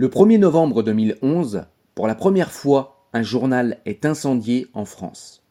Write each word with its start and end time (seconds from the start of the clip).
Le 0.00 0.08
1er 0.08 0.38
novembre 0.38 0.82
2011, 0.82 1.66
pour 1.94 2.06
la 2.06 2.14
première 2.14 2.52
fois, 2.52 3.04
un 3.12 3.20
journal 3.20 3.76
est 3.84 4.06
incendié 4.06 4.66
en 4.72 4.86
France. 4.86 5.44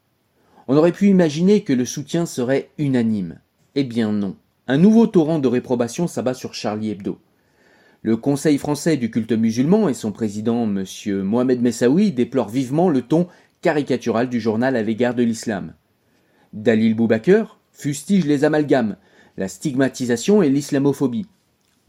On 0.67 0.75
aurait 0.75 0.91
pu 0.91 1.07
imaginer 1.07 1.61
que 1.61 1.71
le 1.71 1.85
soutien 1.85 2.25
serait 2.25 2.71
unanime. 2.79 3.41
Eh 3.75 3.83
bien 3.83 4.11
non. 4.11 4.35
Un 4.67 4.79
nouveau 4.79 5.05
torrent 5.05 5.37
de 5.37 5.47
réprobation 5.47 6.07
s'abat 6.07 6.33
sur 6.33 6.55
Charlie 6.55 6.89
Hebdo. 6.89 7.19
Le 8.01 8.17
Conseil 8.17 8.57
français 8.57 8.97
du 8.97 9.11
culte 9.11 9.33
musulman 9.33 9.87
et 9.87 9.93
son 9.93 10.11
président, 10.11 10.63
M. 10.63 10.83
Mohamed 11.21 11.61
Messaoui, 11.61 12.11
déplorent 12.11 12.49
vivement 12.49 12.89
le 12.89 13.03
ton 13.03 13.27
caricatural 13.61 14.29
du 14.29 14.39
journal 14.39 14.75
à 14.75 14.81
l'égard 14.81 15.13
de 15.13 15.21
l'islam. 15.21 15.75
Dalil 16.53 16.95
Boubaker 16.95 17.59
fustige 17.71 18.25
les 18.25 18.45
amalgames, 18.45 18.97
la 19.37 19.47
stigmatisation 19.47 20.41
et 20.41 20.49
l'islamophobie. 20.49 21.27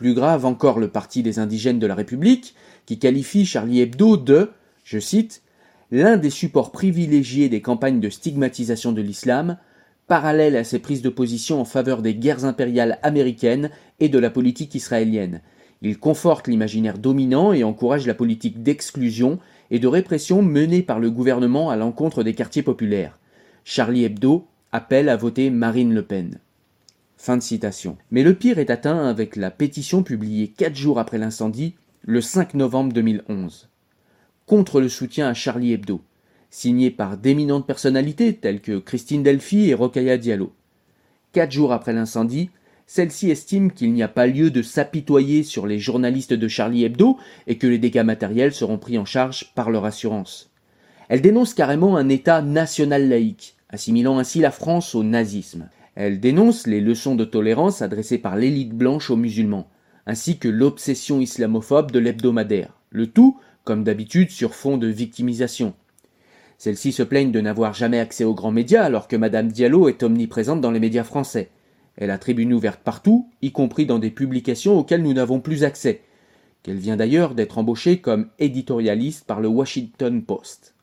Plus 0.01 0.15
grave 0.15 0.47
encore 0.47 0.79
le 0.79 0.89
Parti 0.89 1.23
des 1.23 1.39
indigènes 1.39 1.79
de 1.79 1.87
la 1.87 1.95
République, 1.95 2.55
qui 2.87 2.99
qualifie 2.99 3.45
Charlie 3.45 3.83
Hebdo 3.83 4.17
de, 4.17 4.49
je 4.83 4.99
cite, 4.99 5.43
l'un 5.91 6.17
des 6.17 6.31
supports 6.31 6.73
privilégiés 6.73 7.51
des 7.51 7.61
campagnes 7.61 8.01
de 8.01 8.09
stigmatisation 8.09 8.93
de 8.93 9.03
l'islam, 9.03 9.59
parallèle 10.07 10.57
à 10.57 10.65
ses 10.65 10.79
prises 10.79 11.03
de 11.03 11.11
position 11.11 11.61
en 11.61 11.67
faveur 11.67 12.01
des 12.01 12.15
guerres 12.15 12.47
impériales 12.47 12.99
américaines 13.03 13.69
et 13.99 14.09
de 14.09 14.19
la 14.19 14.31
politique 14.31 14.75
israélienne, 14.75 15.43
il 15.83 15.99
conforte 15.99 16.49
l'imaginaire 16.49 16.97
dominant 16.97 17.53
et 17.53 17.63
encourage 17.63 18.07
la 18.07 18.15
politique 18.15 18.63
d'exclusion 18.63 19.39
et 19.71 19.81
de 19.81 19.87
répression 19.87 20.41
menée 20.41 20.83
par 20.83 20.99
le 20.99 21.11
gouvernement 21.11 21.69
à 21.69 21.77
l'encontre 21.77 22.23
des 22.23 22.33
quartiers 22.33 22.63
populaires. 22.63 23.19
Charlie 23.65 24.05
Hebdo 24.05 24.47
appelle 24.73 25.11
à 25.11 25.17
voter 25.19 25.51
Marine 25.51 25.93
Le 25.93 26.03
Pen. 26.03 26.39
Mais 28.11 28.23
le 28.23 28.35
pire 28.35 28.59
est 28.59 28.71
atteint 28.71 29.07
avec 29.07 29.37
la 29.37 29.51
pétition 29.51 30.03
publiée 30.03 30.49
quatre 30.49 30.75
jours 30.75 30.99
après 30.99 31.19
l'incendie, 31.19 31.75
le 32.03 32.23
5 32.23 32.55
novembre 32.55 32.95
2011. 32.95 33.69
Contre 34.47 34.81
le 34.81 34.89
soutien 34.89 35.29
à 35.29 35.35
Charlie 35.35 35.75
Hebdo, 35.75 36.01
signée 36.49 36.91
par 36.91 37.19
d'éminentes 37.19 37.67
personnalités 37.67 38.35
telles 38.35 38.63
que 38.63 38.79
Christine 38.79 39.23
Delphi 39.23 39.69
et 39.69 39.75
Rokhaya 39.75 40.17
Diallo. 40.17 40.53
Quatre 41.33 41.53
jours 41.53 41.75
après 41.75 41.93
l'incendie, 41.93 42.49
celle-ci 42.87 43.31
estime 43.31 43.71
qu'il 43.71 43.93
n'y 43.93 44.03
a 44.03 44.09
pas 44.09 44.27
lieu 44.27 44.51
de 44.51 44.63
s'apitoyer 44.63 45.43
sur 45.43 45.67
les 45.67 45.79
journalistes 45.79 46.33
de 46.33 46.49
Charlie 46.49 46.85
Hebdo 46.85 47.19
et 47.47 47.59
que 47.59 47.67
les 47.67 47.79
dégâts 47.79 48.03
matériels 48.03 48.55
seront 48.55 48.79
pris 48.79 48.97
en 48.97 49.05
charge 49.05 49.53
par 49.55 49.71
leur 49.71 49.85
assurance. 49.85 50.51
Elle 51.11 51.21
dénonce 51.21 51.53
carrément 51.53 51.97
un 51.97 52.09
État 52.09 52.41
national 52.41 53.09
laïque, 53.11 53.57
assimilant 53.69 54.19
ainsi 54.19 54.41
la 54.41 54.51
France 54.51 54.95
au 54.95 55.05
nazisme. 55.05 55.69
Elle 56.03 56.19
dénonce 56.19 56.67
les 56.67 56.81
leçons 56.81 57.15
de 57.15 57.27
tolérance 57.27 57.83
adressées 57.83 58.17
par 58.17 58.35
l'élite 58.35 58.73
blanche 58.73 59.11
aux 59.11 59.17
musulmans, 59.17 59.69
ainsi 60.07 60.39
que 60.39 60.49
l'obsession 60.49 61.21
islamophobe 61.21 61.91
de 61.91 61.99
l'hebdomadaire, 61.99 62.73
le 62.89 63.09
tout, 63.09 63.39
comme 63.65 63.85
d'habitude, 63.85 64.31
sur 64.31 64.55
fond 64.55 64.79
de 64.79 64.87
victimisation. 64.87 65.75
Celles-ci 66.57 66.93
se 66.93 67.03
plaignent 67.03 67.33
de 67.33 67.43
n'avoir 67.43 67.75
jamais 67.75 68.01
accès 68.01 68.25
aux 68.25 68.33
grands 68.33 68.51
médias 68.51 68.83
alors 68.83 69.09
que 69.09 69.17
Madame 69.17 69.49
Diallo 69.49 69.91
est 69.91 70.03
omniprésente 70.03 70.63
dans 70.63 70.71
les 70.71 70.81
médias 70.81 71.05
français. 71.05 71.51
Elle 71.99 72.11
a 72.11 72.17
tribune 72.17 72.55
ouverte 72.55 72.81
partout, 72.83 73.29
y 73.43 73.53
compris 73.53 73.85
dans 73.85 73.99
des 73.99 74.11
publications 74.11 74.79
auxquelles 74.79 75.03
nous 75.03 75.13
n'avons 75.13 75.41
plus 75.41 75.65
accès, 75.65 76.01
qu'elle 76.63 76.79
vient 76.79 76.97
d'ailleurs 76.97 77.35
d'être 77.35 77.59
embauchée 77.59 77.99
comme 77.99 78.31
éditorialiste 78.39 79.27
par 79.27 79.43
le 79.43 79.49
Washington 79.49 80.23
Post. 80.23 80.75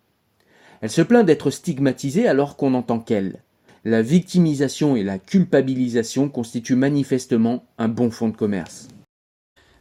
Elle 0.82 0.92
se 0.92 1.02
plaint 1.02 1.26
d'être 1.26 1.50
stigmatisée 1.50 2.28
alors 2.28 2.56
qu'on 2.56 2.76
entend 2.76 3.00
qu'elle. 3.00 3.42
La 3.90 4.02
victimisation 4.02 4.98
et 4.98 5.04
la 5.04 5.18
culpabilisation 5.18 6.28
constituent 6.28 6.76
manifestement 6.76 7.64
un 7.78 7.88
bon 7.88 8.12
fonds 8.12 8.28
de 8.28 8.36
commerce. 8.36 8.90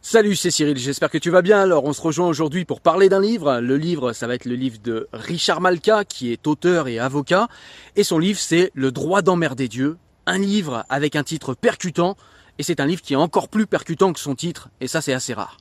Salut, 0.01 0.37
c'est 0.37 0.49
Cyril, 0.49 0.77
j'espère 0.77 1.09
que 1.09 1.17
tu 1.17 1.29
vas 1.29 1.41
bien. 1.41 1.59
Alors, 1.59 1.83
on 1.83 1.91
se 1.91 1.99
rejoint 1.99 2.29
aujourd'hui 2.29 2.63
pour 2.63 2.79
parler 2.79 3.09
d'un 3.09 3.19
livre. 3.19 3.59
Le 3.59 3.75
livre, 3.75 4.13
ça 4.13 4.25
va 4.25 4.35
être 4.35 4.45
le 4.45 4.55
livre 4.55 4.77
de 4.81 5.09
Richard 5.11 5.59
Malka, 5.59 6.05
qui 6.05 6.31
est 6.31 6.47
auteur 6.47 6.87
et 6.87 6.99
avocat. 6.99 7.49
Et 7.97 8.05
son 8.05 8.17
livre, 8.17 8.39
c'est 8.39 8.71
Le 8.75 8.93
droit 8.93 9.21
d'emmerder 9.21 9.67
Dieu, 9.67 9.97
un 10.25 10.37
livre 10.37 10.85
avec 10.87 11.17
un 11.17 11.23
titre 11.23 11.53
percutant, 11.53 12.15
et 12.59 12.63
c'est 12.63 12.79
un 12.79 12.85
livre 12.85 13.01
qui 13.01 13.11
est 13.11 13.17
encore 13.17 13.49
plus 13.49 13.67
percutant 13.67 14.13
que 14.13 14.21
son 14.21 14.35
titre, 14.35 14.69
et 14.79 14.87
ça 14.87 15.01
c'est 15.01 15.11
assez 15.11 15.33
rare. 15.33 15.57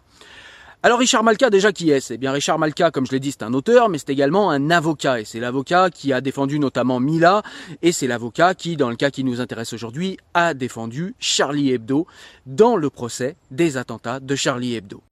Alors 0.87 1.01
Richard 1.01 1.25
Malka, 1.25 1.51
déjà 1.51 1.73
qui 1.73 1.91
est 1.91 2.13
Eh 2.13 2.17
bien 2.17 2.31
Richard 2.31 2.61
Malka, 2.61 2.93
comme 2.93 3.07
je 3.07 3.11
l'ai 3.11 3.19
dit, 3.19 3.33
c'est 3.33 3.43
un 3.43 3.55
auteur, 3.55 3.89
mais 3.89 3.99
c'est 3.99 4.11
également 4.11 4.53
un 4.53 4.71
avocat, 4.71 5.21
et 5.21 5.25
c'est 5.25 5.41
l'avocat 5.41 5.91
qui 5.91 6.13
a 6.13 6.21
défendu 6.21 6.61
notamment 6.61 7.01
Mila, 7.01 7.43
et 7.83 7.91
c'est 7.91 8.07
l'avocat 8.07 8.55
qui, 8.55 8.77
dans 8.77 8.89
le 8.89 8.95
cas 8.95 9.11
qui 9.11 9.25
nous 9.25 9.41
intéresse 9.41 9.73
aujourd'hui, 9.73 10.17
a 10.33 10.55
défendu 10.55 11.17
Charlie 11.19 11.73
Hebdo 11.73 12.07
dans 12.47 12.77
le 12.77 12.89
procès 12.89 13.35
des 13.51 13.77
attentats 13.77 14.21
de 14.21 14.37
Charlie 14.37 14.77
Hebdo. 14.77 15.03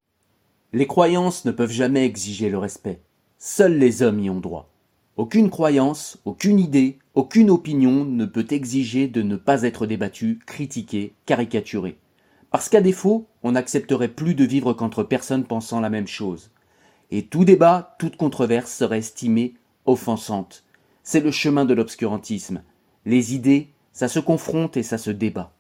Les 0.73 0.87
croyances 0.87 1.45
ne 1.45 1.51
peuvent 1.51 1.73
jamais 1.73 2.05
exiger 2.05 2.51
le 2.51 2.59
respect. 2.59 3.01
Seuls 3.39 3.77
les 3.77 4.03
hommes 4.03 4.21
y 4.21 4.31
ont 4.31 4.39
droit. 4.39 4.71
Aucune 5.17 5.51
croyance, 5.51 6.19
aucune 6.25 6.61
idée, 6.61 6.99
aucune 7.15 7.51
opinion 7.51 8.05
ne 8.05 8.27
peut 8.27 8.47
exiger 8.49 9.09
de 9.09 9.23
ne 9.23 9.35
pas 9.35 9.63
être 9.63 9.87
débattue, 9.87 10.39
critiquée, 10.47 11.15
caricaturée. 11.27 11.99
Parce 12.55 12.69
qu'à 12.69 12.81
défaut, 12.81 13.27
on 13.43 13.51
n'accepterait 13.51 14.07
plus 14.07 14.37
de 14.37 14.45
vivre 14.45 14.75
qu'entre 14.75 15.03
personnes 15.03 15.43
pensant 15.43 15.81
la 15.81 15.91
même 15.91 16.07
chose. 16.07 16.53
Et 17.11 17.27
tout 17.27 17.45
débat, 17.45 17.97
toute 17.99 18.17
controverse 18.17 18.73
serait 18.73 18.99
estimée 18.99 19.55
offensante. 19.87 20.63
C'est 21.03 21.19
le 21.19 21.33
chemin 21.33 21.65
de 21.65 21.75
l'obscurantisme. 21.75 22.63
Les 23.07 23.35
idées, 23.35 23.71
ça 23.93 24.07
se 24.07 24.21
confronte 24.21 24.77
et 24.77 24.85
ça 24.85 24.99
se 24.99 25.11
débat. 25.11 25.51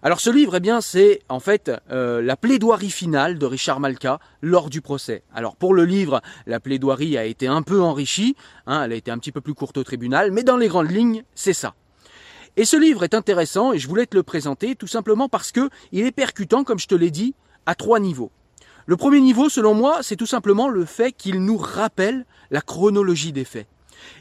Alors 0.00 0.20
ce 0.20 0.30
livre, 0.30 0.54
eh 0.54 0.60
bien, 0.60 0.80
c'est 0.80 1.22
en 1.28 1.40
fait 1.40 1.72
euh, 1.90 2.22
la 2.22 2.36
plaidoirie 2.36 2.92
finale 2.92 3.36
de 3.36 3.46
Richard 3.46 3.80
Malka 3.80 4.20
lors 4.40 4.70
du 4.70 4.80
procès. 4.80 5.24
Alors 5.34 5.56
pour 5.56 5.74
le 5.74 5.84
livre, 5.84 6.22
la 6.46 6.60
plaidoirie 6.60 7.18
a 7.18 7.24
été 7.24 7.48
un 7.48 7.62
peu 7.62 7.82
enrichie, 7.82 8.36
hein, 8.68 8.84
elle 8.84 8.92
a 8.92 8.94
été 8.94 9.10
un 9.10 9.18
petit 9.18 9.32
peu 9.32 9.40
plus 9.40 9.54
courte 9.54 9.76
au 9.76 9.82
tribunal, 9.82 10.30
mais 10.30 10.44
dans 10.44 10.56
les 10.56 10.68
grandes 10.68 10.92
lignes, 10.92 11.24
c'est 11.34 11.52
ça. 11.52 11.74
Et 12.56 12.64
ce 12.64 12.76
livre 12.76 13.04
est 13.04 13.14
intéressant 13.14 13.72
et 13.72 13.78
je 13.78 13.88
voulais 13.88 14.06
te 14.06 14.16
le 14.16 14.22
présenter 14.22 14.74
tout 14.74 14.86
simplement 14.86 15.28
parce 15.28 15.52
que 15.52 15.68
il 15.92 16.06
est 16.06 16.12
percutant, 16.12 16.64
comme 16.64 16.78
je 16.78 16.86
te 16.86 16.94
l'ai 16.94 17.10
dit, 17.10 17.34
à 17.66 17.74
trois 17.74 18.00
niveaux. 18.00 18.30
Le 18.86 18.96
premier 18.96 19.20
niveau, 19.20 19.48
selon 19.48 19.74
moi, 19.74 19.98
c'est 20.02 20.16
tout 20.16 20.26
simplement 20.26 20.68
le 20.68 20.84
fait 20.84 21.12
qu'il 21.12 21.44
nous 21.44 21.58
rappelle 21.58 22.24
la 22.50 22.62
chronologie 22.62 23.32
des 23.32 23.44
faits. 23.44 23.66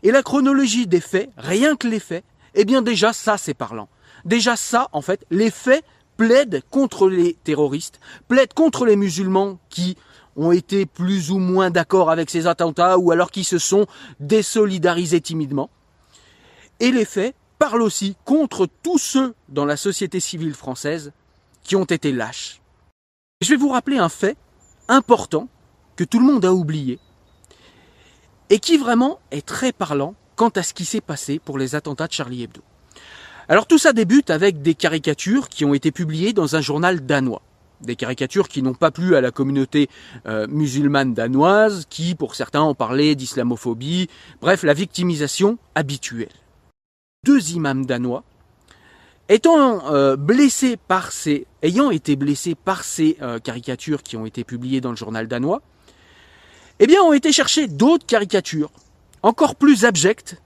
Et 0.04 0.12
la 0.12 0.24
chronologie 0.24 0.88
des 0.88 1.00
faits, 1.00 1.30
rien 1.38 1.76
que 1.76 1.88
les 1.88 2.00
faits, 2.00 2.26
eh 2.54 2.66
bien 2.66 2.82
déjà 2.82 3.14
ça 3.14 3.38
c'est 3.38 3.54
parlant. 3.54 3.88
Déjà 4.26 4.56
ça, 4.56 4.90
en 4.92 5.02
fait, 5.02 5.26
les 5.32 5.52
faits 5.52 5.86
plaident 6.18 6.62
contre 6.70 7.08
les 7.08 7.36
terroristes, 7.44 8.00
plaident 8.28 8.54
contre 8.54 8.86
les 8.86 8.96
musulmans 8.96 9.60
qui 9.70 9.96
ont 10.36 10.52
été 10.52 10.86
plus 10.86 11.32
ou 11.32 11.38
moins 11.38 11.70
d'accord 11.70 12.12
avec 12.12 12.30
ces 12.30 12.48
attentats 12.48 12.98
ou 12.98 13.12
alors 13.12 13.32
qui 13.32 13.44
se 13.44 13.58
sont 13.58 13.86
désolidarisés 14.20 15.22
timidement. 15.22 15.70
Et 16.80 16.92
les 16.92 17.06
faits 17.06 17.36
parlent 17.60 17.82
aussi 17.82 18.16
contre 18.26 18.68
tous 18.84 18.98
ceux 18.98 19.36
dans 19.50 19.66
la 19.66 19.78
société 19.78 20.20
civile 20.20 20.54
française 20.54 21.12
qui 21.64 21.76
ont 21.76 21.86
été 21.86 22.12
lâches. 22.12 22.62
Je 23.42 23.50
vais 23.50 23.56
vous 23.58 23.70
rappeler 23.70 23.98
un 23.98 24.10
fait 24.10 24.38
important 24.88 25.48
que 25.96 26.04
tout 26.04 26.20
le 26.20 26.26
monde 26.26 26.46
a 26.46 26.54
oublié 26.54 27.00
et 28.50 28.60
qui 28.60 28.78
vraiment 28.78 29.20
est 29.32 29.46
très 29.46 29.72
parlant 29.72 30.16
quant 30.36 30.50
à 30.50 30.64
ce 30.64 30.74
qui 30.74 30.86
s'est 30.86 31.02
passé 31.02 31.40
pour 31.40 31.58
les 31.58 31.76
attentats 31.76 32.08
de 32.08 32.14
Charlie 32.14 32.44
Hebdo. 32.44 32.62
Alors 33.50 33.66
tout 33.66 33.78
ça 33.78 33.94
débute 33.94 34.30
avec 34.30 34.62
des 34.62 34.76
caricatures 34.76 35.50
qui 35.50 35.66
ont 35.66 35.74
été 35.74 35.92
publiées 35.92 36.34
dans 36.34 36.56
un 36.56 36.62
journal 36.62 37.06
danois. 37.06 37.42
Des 37.82 37.96
caricatures 37.96 38.48
qui 38.48 38.62
n'ont 38.62 38.74
pas 38.74 38.92
plu 38.92 39.16
à 39.16 39.22
la 39.22 39.32
communauté 39.32 39.90
euh, 40.26 40.48
musulmane 40.50 41.14
danoise, 41.14 41.86
qui 41.90 42.16
pour 42.16 42.36
certains 42.36 42.64
ont 42.64 42.74
parlé 42.74 43.16
d'islamophobie, 43.16 44.10
bref, 44.42 44.64
la 44.64 44.74
victimisation 44.74 45.58
habituelle. 45.76 46.30
Imams 47.36 47.86
danois, 47.86 48.24
étant 49.30 49.92
euh, 49.92 50.16
blessés 50.16 50.78
par 50.78 51.12
ces, 51.12 51.46
ayant 51.62 51.92
été 51.92 52.16
blessés 52.16 52.56
par 52.56 52.84
ces 52.84 53.18
euh, 53.22 53.40
caricatures 53.40 54.04
qui 54.04 54.18
ont 54.18 54.26
été 54.26 54.44
publiées 54.44 54.82
dans 54.82 54.92
le 54.92 54.96
journal 54.96 55.28
danois, 55.28 55.62
eh 56.80 56.88
bien 56.88 57.02
ont 57.02 57.14
été 57.14 57.32
chercher 57.32 57.68
d'autres 57.68 58.06
caricatures, 58.06 58.72
encore 59.24 59.56
plus 59.56 59.86
abjectes, 59.86 60.42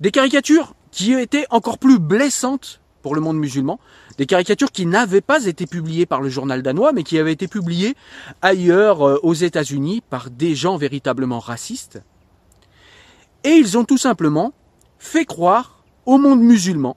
des 0.00 0.10
caricatures 0.10 0.74
qui 0.90 1.12
étaient 1.12 1.46
encore 1.50 1.78
plus 1.78 1.98
blessantes 1.98 2.80
pour 3.02 3.14
le 3.14 3.20
monde 3.20 3.38
musulman, 3.38 3.78
des 4.16 4.26
caricatures 4.26 4.72
qui 4.72 4.86
n'avaient 4.86 5.20
pas 5.20 5.44
été 5.46 5.66
publiées 5.66 6.06
par 6.06 6.20
le 6.20 6.28
journal 6.28 6.62
danois, 6.62 6.92
mais 6.92 7.04
qui 7.04 7.18
avaient 7.18 7.32
été 7.32 7.48
publiées 7.48 7.94
ailleurs 8.42 9.06
euh, 9.06 9.18
aux 9.22 9.34
États-Unis 9.34 10.02
par 10.08 10.30
des 10.30 10.54
gens 10.54 10.76
véritablement 10.76 11.38
racistes. 11.38 12.02
Et 13.44 13.50
ils 13.50 13.78
ont 13.78 13.84
tout 13.84 13.98
simplement 13.98 14.52
fait 14.98 15.24
croire 15.24 15.82
au 16.06 16.18
monde 16.18 16.40
musulman, 16.40 16.96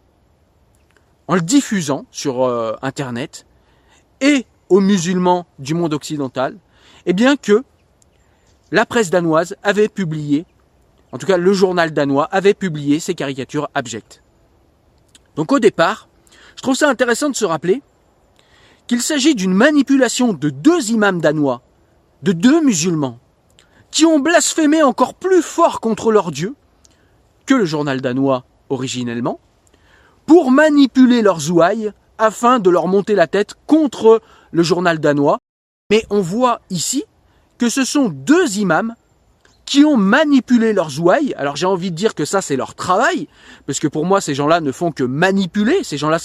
en 1.28 1.36
le 1.36 1.42
diffusant 1.42 2.06
sur 2.12 2.44
euh, 2.44 2.76
Internet, 2.82 3.46
et 4.22 4.46
aux 4.70 4.80
musulmans 4.80 5.46
du 5.60 5.74
monde 5.74 5.94
occidental, 5.94 6.58
eh 7.06 7.14
bien 7.14 7.36
que 7.36 7.64
la 8.72 8.86
presse 8.86 9.10
danoise 9.10 9.56
avait 9.64 9.90
publié 9.90 10.46
en 11.12 11.18
tout 11.18 11.28
cas 11.28 11.38
le 11.38 11.54
journal 11.54 11.92
danois, 11.92 12.26
avait 12.32 12.54
publié 12.54 13.00
ces 13.00 13.16
caricatures 13.16 13.70
abjectes. 13.74 14.24
Donc 15.36 15.52
au 15.52 15.60
départ, 15.60 16.08
je 16.56 16.62
trouve 16.62 16.76
ça 16.76 16.90
intéressant 16.90 17.30
de 17.30 17.36
se 17.36 17.46
rappeler 17.46 17.82
qu'il 18.88 19.02
s'agit 19.02 19.36
d'une 19.36 19.54
manipulation 19.54 20.34
de 20.34 20.50
deux 20.50 20.92
imams 20.92 21.22
danois, 21.22 21.62
de 22.24 22.32
deux 22.32 22.62
musulmans, 22.62 23.20
qui 23.90 24.06
ont 24.06 24.20
blasphémé 24.20 24.84
encore 24.84 25.14
plus 25.14 25.42
fort 25.42 25.80
contre 25.82 26.12
leur 26.12 26.32
Dieu 26.32 26.56
que 27.46 27.54
le 27.54 27.66
journal 27.66 28.02
danois 28.02 28.46
originellement, 28.70 29.40
pour 30.26 30.52
manipuler 30.52 31.22
leurs 31.22 31.52
ouailles 31.52 31.92
afin 32.18 32.60
de 32.60 32.70
leur 32.70 32.88
monter 32.88 33.16
la 33.16 33.28
tête 33.28 33.56
contre 33.68 34.22
le 34.52 34.64
journal 34.64 35.00
danois. 35.00 35.40
Mais 35.90 36.06
on 36.10 36.22
voit 36.22 36.62
ici 36.70 37.04
que 37.58 37.70
ce 37.70 37.84
sont 37.84 38.10
deux 38.10 38.58
imams 38.58 38.96
qui 39.66 39.86
ont 39.86 39.98
manipulé 39.98 40.74
leurs 40.74 41.00
ouailles. 41.00 41.34
Alors 41.38 41.56
j'ai 41.56 41.66
envie 41.66 41.92
de 41.92 41.96
dire 41.96 42.16
que 42.16 42.26
ça 42.26 42.42
c'est 42.42 42.56
leur 42.56 42.76
travail, 42.76 43.28
parce 43.66 43.80
que 43.80 43.88
pour 43.88 44.06
moi 44.06 44.20
ces 44.20 44.36
gens-là 44.36 44.60
ne 44.60 44.72
font 44.72 44.92
que 44.92 45.04
manipuler, 45.04 45.84
ces 45.84 45.98
gens-là 45.98 46.18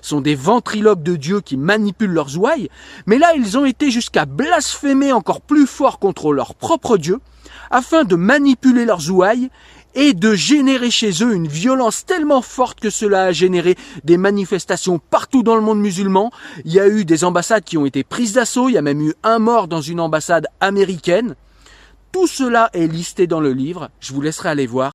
sont 0.00 0.20
des 0.20 0.34
ventriloques 0.34 1.02
de 1.02 1.16
Dieu 1.16 1.40
qui 1.40 1.56
manipulent 1.56 2.12
leurs 2.12 2.38
ouailles, 2.38 2.70
mais 3.06 3.18
là 3.18 3.32
ils 3.36 3.58
ont 3.58 3.64
été 3.64 3.90
jusqu'à 3.90 4.24
blasphémer 4.24 5.12
encore 5.12 5.40
plus 5.40 5.66
fort 5.66 5.98
contre 5.98 6.32
leur 6.32 6.54
propre 6.54 6.96
Dieu, 6.96 7.20
afin 7.70 8.04
de 8.04 8.16
manipuler 8.16 8.84
leurs 8.84 9.10
ouailles 9.10 9.50
et 9.94 10.12
de 10.12 10.34
générer 10.34 10.90
chez 10.90 11.10
eux 11.22 11.34
une 11.34 11.48
violence 11.48 12.04
tellement 12.04 12.42
forte 12.42 12.80
que 12.80 12.90
cela 12.90 13.24
a 13.24 13.32
généré 13.32 13.76
des 14.04 14.16
manifestations 14.16 14.98
partout 14.98 15.42
dans 15.42 15.56
le 15.56 15.62
monde 15.62 15.80
musulman. 15.80 16.30
Il 16.64 16.72
y 16.72 16.80
a 16.80 16.88
eu 16.88 17.04
des 17.04 17.24
ambassades 17.24 17.64
qui 17.64 17.78
ont 17.78 17.86
été 17.86 18.04
prises 18.04 18.34
d'assaut, 18.34 18.68
il 18.68 18.72
y 18.72 18.78
a 18.78 18.82
même 18.82 19.00
eu 19.00 19.14
un 19.22 19.38
mort 19.38 19.68
dans 19.68 19.80
une 19.80 20.00
ambassade 20.00 20.46
américaine. 20.60 21.34
Tout 22.12 22.26
cela 22.26 22.70
est 22.72 22.86
listé 22.86 23.26
dans 23.26 23.40
le 23.40 23.52
livre, 23.52 23.90
je 24.00 24.12
vous 24.12 24.20
laisserai 24.20 24.50
aller 24.50 24.66
voir. 24.66 24.92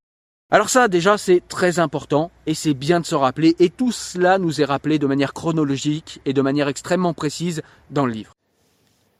Alors 0.51 0.69
ça 0.69 0.87
déjà 0.87 1.17
c'est 1.17 1.43
très 1.47 1.77
important 1.77 2.31
et 2.47 2.55
c'est 2.55 2.73
bien 2.73 2.99
de 2.99 3.05
se 3.05 3.13
rappeler 3.13 3.55
et 3.59 3.69
tout 3.69 3.91
cela 3.91 4.39
nous 4.39 4.61
est 4.61 4.65
rappelé 4.65 4.97
de 4.97 5.05
manière 5.05 5.33
chronologique 5.33 6.21
et 6.25 6.33
de 6.33 6.41
manière 6.41 6.67
extrêmement 6.67 7.13
précise 7.13 7.61
dans 7.91 8.05
le 8.05 8.13
livre. 8.13 8.33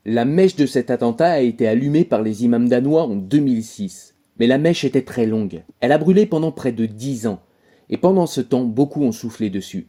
La 0.06 0.26
mèche 0.26 0.56
de 0.56 0.66
cet 0.66 0.90
attentat 0.90 1.34
a 1.34 1.40
été 1.40 1.68
allumée 1.68 2.06
par 2.06 2.24
les 2.24 2.44
imams 2.44 2.68
danois 2.68 3.04
en 3.04 3.16
2006. 3.16 4.16
Mais 4.40 4.48
la 4.48 4.58
mèche 4.58 4.86
était 4.86 5.04
très 5.04 5.26
longue. 5.26 5.64
Elle 5.82 5.92
a 5.92 5.98
brûlé 5.98 6.26
pendant 6.26 6.52
près 6.52 6.72
de 6.72 6.86
dix 6.86 7.28
ans. 7.28 7.42
Et 7.90 7.98
pendant 7.98 8.26
ce 8.26 8.42
temps, 8.42 8.64
beaucoup 8.64 9.04
ont 9.04 9.12
soufflé 9.12 9.50
dessus. 9.50 9.88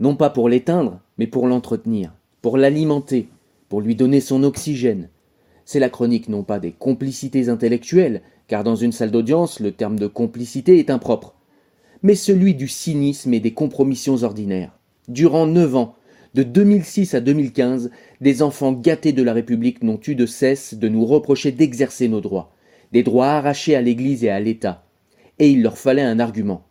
Non 0.00 0.14
pas 0.14 0.30
pour 0.30 0.48
l'éteindre, 0.48 1.00
mais 1.18 1.26
pour 1.26 1.48
l'entretenir, 1.48 2.14
pour 2.40 2.56
l'alimenter, 2.56 3.28
pour 3.68 3.80
lui 3.80 3.96
donner 3.96 4.20
son 4.20 4.44
oxygène, 4.44 5.08
c'est 5.64 5.80
la 5.80 5.90
chronique 5.90 6.28
non 6.28 6.44
pas 6.44 6.60
des 6.60 6.72
complicités 6.72 7.48
intellectuelles, 7.48 8.22
car 8.46 8.64
dans 8.64 8.76
une 8.76 8.92
salle 8.92 9.10
d'audience 9.10 9.60
le 9.60 9.72
terme 9.72 9.98
de 9.98 10.06
complicité 10.06 10.78
est 10.78 10.88
impropre, 10.88 11.34
mais 12.02 12.14
celui 12.14 12.54
du 12.54 12.68
cynisme 12.68 13.34
et 13.34 13.40
des 13.40 13.52
compromissions 13.52 14.22
ordinaires. 14.22 14.78
Durant 15.08 15.46
neuf 15.46 15.74
ans, 15.76 15.94
de 16.34 16.42
2006 16.42 17.14
à 17.14 17.20
2015, 17.20 17.90
des 18.20 18.42
enfants 18.42 18.72
gâtés 18.72 19.12
de 19.12 19.22
la 19.22 19.32
République 19.32 19.82
n'ont 19.82 20.00
eu 20.06 20.14
de 20.14 20.26
cesse 20.26 20.74
de 20.74 20.88
nous 20.88 21.04
reprocher 21.04 21.52
d'exercer 21.52 22.08
nos 22.08 22.20
droits, 22.20 22.54
des 22.92 23.02
droits 23.02 23.28
arrachés 23.28 23.74
à 23.74 23.80
l'Église 23.80 24.24
et 24.24 24.30
à 24.30 24.40
l'État. 24.40 24.84
Et 25.38 25.50
il 25.50 25.62
leur 25.62 25.78
fallait 25.78 26.02
un 26.02 26.18
argument. 26.18 26.64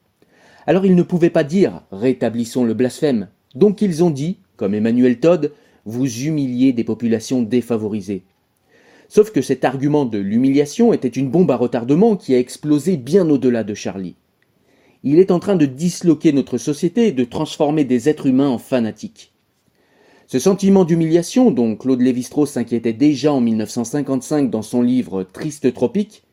Alors 0.66 0.86
ils 0.86 0.96
ne 0.96 1.04
pouvaient 1.04 1.30
pas 1.30 1.44
dire 1.44 1.84
rétablissons 1.92 2.64
le 2.64 2.74
blasphème. 2.74 3.30
Donc 3.56 3.82
ils 3.82 4.04
ont 4.04 4.10
dit, 4.10 4.38
comme 4.58 4.74
Emmanuel 4.74 5.20
Todd, 5.20 5.54
vous 5.86 6.26
humiliez 6.26 6.74
des 6.74 6.84
populations 6.84 7.42
défavorisées. 7.42 8.24
Sauf 9.08 9.32
que 9.32 9.42
cet 9.42 9.64
argument 9.64 10.06
de 10.06 10.18
l'humiliation 10.18 10.92
était 10.92 11.08
une 11.08 11.30
bombe 11.30 11.52
à 11.52 11.56
retardement 11.56 12.18
qui 12.18 12.36
a 12.36 12.40
explosé 12.40 12.98
bien 12.98 13.30
au-delà 13.30 13.64
de 13.64 13.74
Charlie. 13.74 14.16
Il 15.04 15.20
est 15.20 15.32
en 15.32 15.40
train 15.40 15.56
de 15.56 15.66
disloquer 15.66 16.34
notre 16.34 16.58
société 16.58 17.08
et 17.08 17.12
de 17.14 17.24
transformer 17.24 17.86
des 17.86 18.10
êtres 18.10 18.26
humains 18.26 18.50
en 18.50 18.58
fanatiques. 18.58 19.32
Ce 20.30 20.40
sentiment 20.40 20.84
d'humiliation, 20.84 21.52
dont 21.52 21.78
Claude 21.78 22.02
Lévi-Strauss 22.02 22.52
s'inquiétait 22.52 22.92
déjà 22.92 23.32
en 23.32 23.40
1955 23.40 24.50
dans 24.50 24.62
son 24.62 24.82
livre 24.82 25.24
Triste 25.24 25.74
Tropique, 25.74 26.24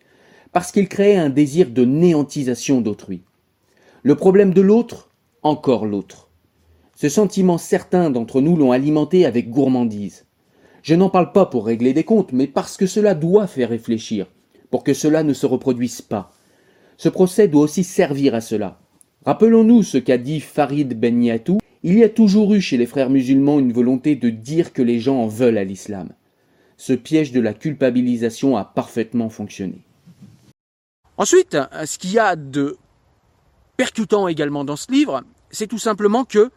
parce 0.50 0.72
qu'il 0.72 0.88
créait 0.88 1.14
un 1.14 1.30
désir 1.30 1.70
de 1.70 1.84
néantisation 1.84 2.80
d'autrui. 2.80 3.22
Le 4.02 4.16
problème 4.16 4.52
de 4.52 4.60
l'autre, 4.60 5.10
encore 5.44 5.86
l'autre. 5.86 6.28
Ce 6.96 7.08
sentiment, 7.08 7.56
certains 7.56 8.10
d'entre 8.10 8.40
nous 8.40 8.56
l'ont 8.56 8.72
alimenté 8.72 9.26
avec 9.26 9.48
gourmandise. 9.48 10.26
Je 10.82 10.96
n'en 10.96 11.08
parle 11.08 11.30
pas 11.30 11.46
pour 11.46 11.64
régler 11.64 11.92
des 11.92 12.02
comptes, 12.02 12.32
mais 12.32 12.48
parce 12.48 12.76
que 12.76 12.86
cela 12.86 13.14
doit 13.14 13.46
faire 13.46 13.68
réfléchir, 13.68 14.26
pour 14.72 14.82
que 14.82 14.92
cela 14.92 15.22
ne 15.22 15.32
se 15.32 15.46
reproduise 15.46 16.02
pas. 16.02 16.32
Ce 16.96 17.08
procès 17.08 17.46
doit 17.46 17.62
aussi 17.62 17.84
servir 17.84 18.34
à 18.34 18.40
cela. 18.40 18.80
Rappelons-nous 19.24 19.84
ce 19.84 19.98
qu'a 19.98 20.18
dit 20.18 20.40
Farid 20.40 20.98
Ben 20.98 21.22
Yatou. 21.22 21.58
Il 21.86 21.98
y 21.98 22.02
a 22.02 22.08
toujours 22.08 22.54
eu 22.54 22.62
chez 22.62 22.78
les 22.78 22.86
frères 22.86 23.10
musulmans 23.10 23.58
une 23.58 23.74
volonté 23.74 24.16
de 24.16 24.30
dire 24.30 24.72
que 24.72 24.80
les 24.80 25.00
gens 25.00 25.18
en 25.18 25.28
veulent 25.28 25.58
à 25.58 25.64
l'islam. 25.64 26.08
Ce 26.78 26.94
piège 26.94 27.30
de 27.30 27.40
la 27.40 27.52
culpabilisation 27.52 28.56
a 28.56 28.64
parfaitement 28.64 29.28
fonctionné. 29.28 29.82
Ensuite, 31.18 31.58
ce 31.84 31.98
qu'il 31.98 32.12
y 32.12 32.18
a 32.18 32.36
de 32.36 32.78
percutant 33.76 34.28
également 34.28 34.64
dans 34.64 34.76
ce 34.76 34.90
livre, 34.90 35.24
c'est 35.50 35.66
tout 35.66 35.78
simplement 35.78 36.24
que 36.24 36.50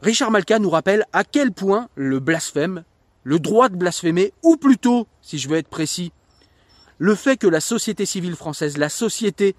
Richard 0.00 0.32
Malka 0.32 0.58
nous 0.58 0.70
rappelle 0.70 1.04
à 1.12 1.22
quel 1.22 1.52
point 1.52 1.88
le 1.94 2.18
blasphème 2.18 2.82
le 3.22 3.38
droit 3.38 3.68
de 3.68 3.76
blasphémer, 3.76 4.32
ou 4.42 4.56
plutôt, 4.56 5.06
si 5.20 5.38
je 5.38 5.48
veux 5.48 5.56
être 5.56 5.68
précis, 5.68 6.10
le 6.98 7.14
fait 7.14 7.36
que 7.36 7.46
la 7.46 7.60
société 7.60 8.06
civile 8.06 8.34
française, 8.34 8.76
la 8.76 8.88
société 8.88 9.54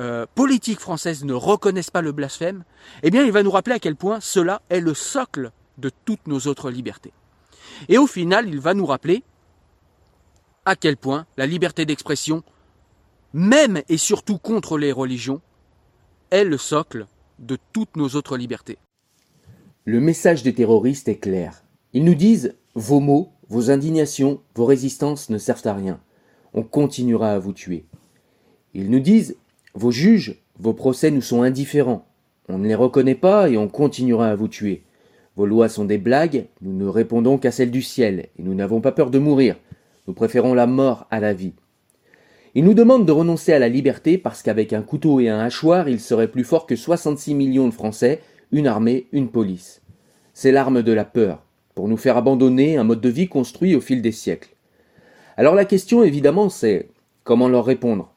euh, 0.00 0.24
politique 0.34 0.80
française 0.80 1.24
ne 1.24 1.34
reconnaisse 1.34 1.90
pas 1.90 2.00
le 2.00 2.12
blasphème, 2.12 2.64
eh 3.02 3.10
bien 3.10 3.22
il 3.22 3.32
va 3.32 3.42
nous 3.42 3.50
rappeler 3.50 3.74
à 3.74 3.78
quel 3.78 3.96
point 3.96 4.18
cela 4.20 4.62
est 4.70 4.80
le 4.80 4.94
socle 4.94 5.52
de 5.76 5.90
toutes 6.06 6.26
nos 6.26 6.40
autres 6.46 6.70
libertés. 6.70 7.12
Et 7.90 7.98
au 7.98 8.06
final, 8.06 8.48
il 8.48 8.60
va 8.60 8.72
nous 8.72 8.86
rappeler 8.86 9.22
à 10.64 10.74
quel 10.74 10.96
point 10.96 11.26
la 11.36 11.46
liberté 11.46 11.84
d'expression, 11.84 12.42
même 13.34 13.82
et 13.90 13.98
surtout 13.98 14.38
contre 14.38 14.78
les 14.78 14.90
religions, 14.90 15.42
est 16.30 16.44
le 16.44 16.56
socle 16.56 17.06
de 17.38 17.58
toutes 17.72 17.96
nos 17.96 18.08
autres 18.10 18.38
libertés. 18.38 18.78
Le 19.84 20.00
message 20.00 20.42
des 20.42 20.54
terroristes 20.54 21.08
est 21.08 21.18
clair. 21.18 21.62
Ils 21.92 22.04
nous 22.04 22.14
disent 22.14 22.54
vos 22.74 23.00
mots, 23.00 23.32
vos 23.48 23.70
indignations, 23.70 24.40
vos 24.54 24.64
résistances 24.64 25.28
ne 25.28 25.38
servent 25.38 25.66
à 25.66 25.74
rien. 25.74 26.00
On 26.54 26.62
continuera 26.62 27.32
à 27.32 27.38
vous 27.38 27.52
tuer. 27.52 27.84
Ils 28.72 28.90
nous 28.90 29.00
disent 29.00 29.36
Vos 29.74 29.92
juges, 29.92 30.36
vos 30.58 30.72
procès 30.72 31.10
nous 31.10 31.20
sont 31.20 31.42
indifférents. 31.42 32.06
On 32.48 32.58
ne 32.58 32.66
les 32.66 32.74
reconnaît 32.74 33.14
pas 33.14 33.48
et 33.48 33.56
on 33.56 33.68
continuera 33.68 34.28
à 34.28 34.34
vous 34.34 34.48
tuer. 34.48 34.82
Vos 35.36 35.46
lois 35.46 35.68
sont 35.68 35.84
des 35.84 35.98
blagues, 35.98 36.46
nous 36.60 36.72
ne 36.72 36.86
répondons 36.86 37.38
qu'à 37.38 37.52
celles 37.52 37.70
du 37.70 37.82
ciel, 37.82 38.26
et 38.38 38.42
nous 38.42 38.54
n'avons 38.54 38.80
pas 38.80 38.90
peur 38.90 39.10
de 39.10 39.18
mourir. 39.18 39.56
Nous 40.08 40.14
préférons 40.14 40.54
la 40.54 40.66
mort 40.66 41.06
à 41.10 41.20
la 41.20 41.32
vie. 41.32 41.52
Ils 42.56 42.64
nous 42.64 42.74
demandent 42.74 43.06
de 43.06 43.12
renoncer 43.12 43.52
à 43.52 43.60
la 43.60 43.68
liberté 43.68 44.18
parce 44.18 44.42
qu'avec 44.42 44.72
un 44.72 44.82
couteau 44.82 45.20
et 45.20 45.28
un 45.28 45.38
hachoir, 45.38 45.88
ils 45.88 46.00
seraient 46.00 46.30
plus 46.30 46.42
forts 46.42 46.66
que 46.66 46.74
66 46.74 47.34
millions 47.34 47.68
de 47.68 47.74
Français, 47.74 48.20
une 48.50 48.66
armée, 48.66 49.06
une 49.12 49.28
police. 49.28 49.82
C'est 50.34 50.50
l'arme 50.50 50.82
de 50.82 50.92
la 50.92 51.04
peur 51.04 51.44
pour 51.76 51.86
nous 51.86 51.96
faire 51.96 52.16
abandonner 52.16 52.76
un 52.76 52.84
mode 52.84 53.00
de 53.00 53.08
vie 53.08 53.28
construit 53.28 53.76
au 53.76 53.80
fil 53.80 54.02
des 54.02 54.10
siècles. 54.10 54.50
Alors 55.36 55.54
la 55.54 55.64
question 55.64 56.02
évidemment 56.02 56.48
c'est 56.48 56.88
comment 57.22 57.48
leur 57.48 57.64
répondre? 57.64 58.12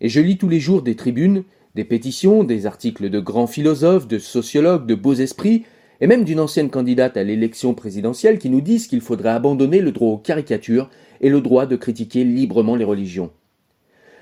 Et 0.00 0.08
je 0.08 0.20
lis 0.20 0.38
tous 0.38 0.48
les 0.48 0.60
jours 0.60 0.82
des 0.82 0.96
tribunes, 0.96 1.44
des 1.74 1.84
pétitions, 1.84 2.44
des 2.44 2.66
articles 2.66 3.10
de 3.10 3.20
grands 3.20 3.46
philosophes, 3.46 4.08
de 4.08 4.18
sociologues, 4.18 4.86
de 4.86 4.94
beaux 4.94 5.14
esprits, 5.14 5.64
et 6.00 6.06
même 6.06 6.24
d'une 6.24 6.40
ancienne 6.40 6.70
candidate 6.70 7.16
à 7.16 7.24
l'élection 7.24 7.74
présidentielle 7.74 8.38
qui 8.38 8.50
nous 8.50 8.60
disent 8.60 8.86
qu'il 8.86 9.00
faudrait 9.00 9.30
abandonner 9.30 9.80
le 9.80 9.92
droit 9.92 10.10
aux 10.10 10.18
caricatures 10.18 10.90
et 11.20 11.28
le 11.28 11.40
droit 11.40 11.66
de 11.66 11.76
critiquer 11.76 12.24
librement 12.24 12.76
les 12.76 12.84
religions. 12.84 13.30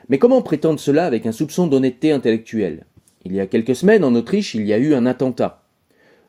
Mais 0.08 0.18
comment 0.18 0.40
prétendre 0.40 0.80
cela 0.80 1.04
avec 1.04 1.26
un 1.26 1.32
soupçon 1.32 1.66
d'honnêteté 1.66 2.12
intellectuelle? 2.12 2.86
Il 3.24 3.34
y 3.34 3.40
a 3.40 3.46
quelques 3.46 3.74
semaines, 3.74 4.04
en 4.04 4.14
Autriche, 4.14 4.54
il 4.54 4.66
y 4.66 4.72
a 4.72 4.78
eu 4.78 4.94
un 4.94 5.04
attentat. 5.04 5.64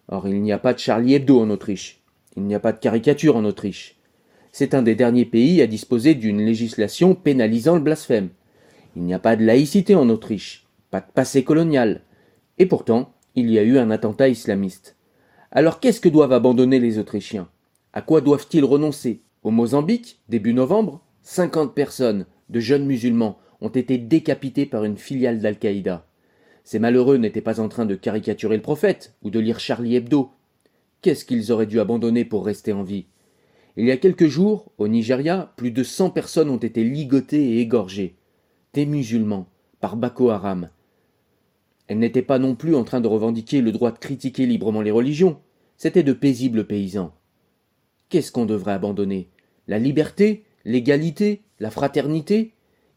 Or, 0.10 0.28
il 0.28 0.42
n'y 0.42 0.52
a 0.52 0.58
pas 0.58 0.74
de 0.74 0.80
Charlie 0.80 1.14
Hebdo 1.14 1.40
en 1.40 1.50
Autriche. 1.50 2.02
Il 2.36 2.44
n'y 2.44 2.56
a 2.56 2.60
pas 2.60 2.72
de 2.72 2.80
caricature 2.80 3.36
en 3.36 3.46
Autriche. 3.46 3.98
C'est 4.52 4.74
un 4.74 4.82
des 4.82 4.96
derniers 4.96 5.26
pays 5.26 5.62
à 5.62 5.68
disposer 5.68 6.16
d'une 6.16 6.44
législation 6.44 7.14
pénalisant 7.14 7.76
le 7.76 7.82
blasphème. 7.82 8.30
Il 8.98 9.04
n'y 9.04 9.14
a 9.14 9.20
pas 9.20 9.36
de 9.36 9.46
laïcité 9.46 9.94
en 9.94 10.10
Autriche, 10.10 10.66
pas 10.90 11.02
de 11.02 11.12
passé 11.14 11.44
colonial. 11.44 12.02
Et 12.58 12.66
pourtant, 12.66 13.14
il 13.36 13.52
y 13.52 13.60
a 13.60 13.64
eu 13.64 13.78
un 13.78 13.92
attentat 13.92 14.28
islamiste. 14.28 14.96
Alors 15.52 15.80
qu'est-ce 15.80 16.02
que 16.02 16.10
doivent 16.10 16.34
abandonner 16.34 16.80
les 16.80 16.98
Autrichiens? 16.98 17.48
À 17.94 18.02
quoi 18.02 18.22
doivent-ils 18.22 18.66
renoncer? 18.66 19.22
Au 19.44 19.52
Mozambique, 19.52 20.20
début 20.30 20.56
novembre, 20.56 21.04
cinquante 21.22 21.76
personnes, 21.76 22.26
de 22.50 22.60
jeunes 22.60 22.88
musulmans, 22.88 23.38
ont 23.62 23.70
été 23.70 24.00
décapitées 24.00 24.66
par 24.66 24.84
une 24.84 24.98
filiale 24.98 25.42
d'Al-Qaïda. 25.42 26.08
Ces 26.64 26.80
malheureux 26.80 27.18
n'étaient 27.18 27.40
pas 27.42 27.60
en 27.60 27.70
train 27.70 27.86
de 27.86 27.94
caricaturer 27.94 28.56
le 28.56 28.64
prophète 28.64 29.14
ou 29.22 29.30
de 29.30 29.40
lire 29.40 29.60
Charlie 29.60 29.96
Hebdo. 29.96 30.32
Qu'est-ce 31.04 31.24
qu'ils 31.24 31.52
auraient 31.52 31.68
dû 31.68 31.80
abandonner 31.80 32.26
pour 32.26 32.44
rester 32.44 32.74
en 32.74 32.82
vie? 32.82 33.06
Il 33.76 33.86
y 33.86 33.92
a 33.92 33.98
quelques 33.98 34.26
jours, 34.26 34.72
au 34.80 34.88
Nigeria, 34.88 35.54
plus 35.56 35.70
de 35.70 35.84
cent 35.84 36.10
personnes 36.10 36.50
ont 36.50 36.58
été 36.58 36.84
ligotées 36.84 37.52
et 37.52 37.60
égorgées. 37.60 38.16
Des 38.74 38.86
musulmans, 38.86 39.48
par 39.80 39.96
Boko 39.96 40.30
Haram. 40.30 40.70
Elles 41.88 42.00
n'étaient 42.00 42.22
pas 42.22 42.38
non 42.38 42.56
plus 42.56 42.76
en 42.76 42.84
train 42.84 43.02
de 43.02 43.08
revendiquer 43.08 43.62
le 43.62 43.72
droit 43.72 43.92
de 43.92 43.98
critiquer 43.98 44.46
librement 44.46 44.82
les 44.82 44.92
religions. 44.92 45.40
C'étaient 45.78 46.04
de 46.04 46.14
paisibles 46.14 46.68
paysans. 46.68 47.14
Qu'est-ce 48.10 48.32
qu'on 48.32 48.46
devrait 48.46 48.74
abandonner? 48.74 49.30
La 49.68 49.80
liberté 49.80 50.44
L'égalité 50.66 51.42
La 51.60 51.72
fraternité? 51.72 52.54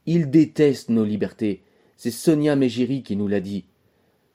Ils 0.06 0.30
détestent 0.30 0.90
nos 0.90 1.04
libertés. 1.04 1.62
C'est 1.96 2.10
Sonia 2.10 2.56
Megiri 2.56 3.02
qui 3.02 3.16
nous 3.16 3.28
l'a 3.28 3.40
dit. 3.40 3.64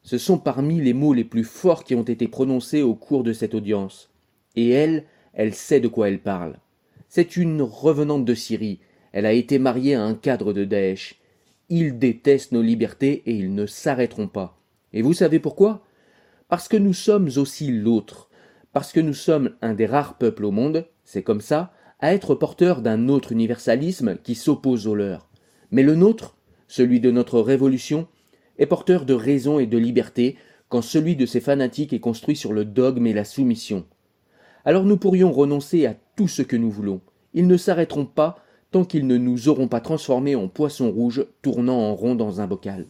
Ce 0.03 0.17
sont 0.17 0.37
parmi 0.37 0.79
les 0.79 0.93
mots 0.93 1.13
les 1.13 1.23
plus 1.23 1.43
forts 1.43 1.83
qui 1.83 1.95
ont 1.95 2.03
été 2.03 2.27
prononcés 2.27 2.81
au 2.81 2.93
cours 2.93 3.23
de 3.23 3.33
cette 3.33 3.55
audience. 3.55 4.09
Et 4.55 4.69
elle, 4.69 5.05
elle 5.33 5.53
sait 5.53 5.79
de 5.79 5.87
quoi 5.87 6.07
elle 6.07 6.21
parle. 6.21 6.59
C'est 7.09 7.37
une 7.37 7.61
revenante 7.61 8.23
de 8.23 8.35
Syrie. 8.35 8.79
Elle 9.11 9.25
a 9.25 9.33
été 9.33 9.59
mariée 9.59 9.95
à 9.95 10.03
un 10.03 10.13
cadre 10.13 10.53
de 10.53 10.63
Daesh. 10.63 11.19
Ils 11.69 11.97
détestent 11.97 12.51
nos 12.51 12.61
libertés 12.61 13.23
et 13.25 13.35
ils 13.35 13.53
ne 13.53 13.65
s'arrêteront 13.65 14.27
pas. 14.27 14.59
Et 14.93 15.01
vous 15.01 15.13
savez 15.13 15.39
pourquoi? 15.39 15.83
Parce 16.47 16.67
que 16.67 16.77
nous 16.77 16.93
sommes 16.93 17.29
aussi 17.37 17.71
l'autre. 17.71 18.29
Parce 18.71 18.91
que 18.91 18.99
nous 18.99 19.13
sommes 19.13 19.55
un 19.61 19.73
des 19.73 19.85
rares 19.85 20.17
peuples 20.17 20.45
au 20.45 20.51
monde, 20.51 20.87
c'est 21.03 21.23
comme 21.23 21.41
ça, 21.41 21.73
à 21.99 22.13
être 22.13 22.35
porteurs 22.35 22.81
d'un 22.81 23.09
autre 23.09 23.31
universalisme 23.31 24.17
qui 24.21 24.35
s'oppose 24.35 24.85
au 24.85 24.95
leur. 24.95 25.27
Mais 25.71 25.81
le 25.81 25.95
nôtre, 25.95 26.37
celui 26.67 26.99
de 26.99 27.09
notre 27.09 27.39
révolution, 27.39 28.07
est 28.59 28.65
porteur 28.65 29.05
de 29.05 29.13
raison 29.13 29.59
et 29.59 29.65
de 29.65 29.77
liberté, 29.77 30.37
quand 30.69 30.81
celui 30.81 31.15
de 31.15 31.25
ces 31.25 31.41
fanatiques 31.41 31.93
est 31.93 31.99
construit 31.99 32.35
sur 32.35 32.53
le 32.53 32.65
dogme 32.65 33.07
et 33.07 33.13
la 33.13 33.23
soumission. 33.23 33.85
Alors 34.65 34.83
nous 34.83 34.97
pourrions 34.97 35.31
renoncer 35.31 35.85
à 35.85 35.95
tout 36.15 36.27
ce 36.27 36.41
que 36.41 36.55
nous 36.55 36.71
voulons. 36.71 37.01
Ils 37.33 37.47
ne 37.47 37.57
s'arrêteront 37.57 38.05
pas 38.05 38.37
tant 38.75 38.83
qu'ils 38.83 39.07
ne 39.07 39.15
nous 39.15 39.47
auront 39.47 39.69
pas 39.69 39.79
transformés 39.79 40.35
en 40.35 40.49
poissons 40.49 40.91
rouges 40.91 41.25
tournant 41.41 41.79
en 41.79 41.95
rond 41.95 42.13
dans 42.13 42.41
un 42.41 42.47
bocal. 42.47 42.85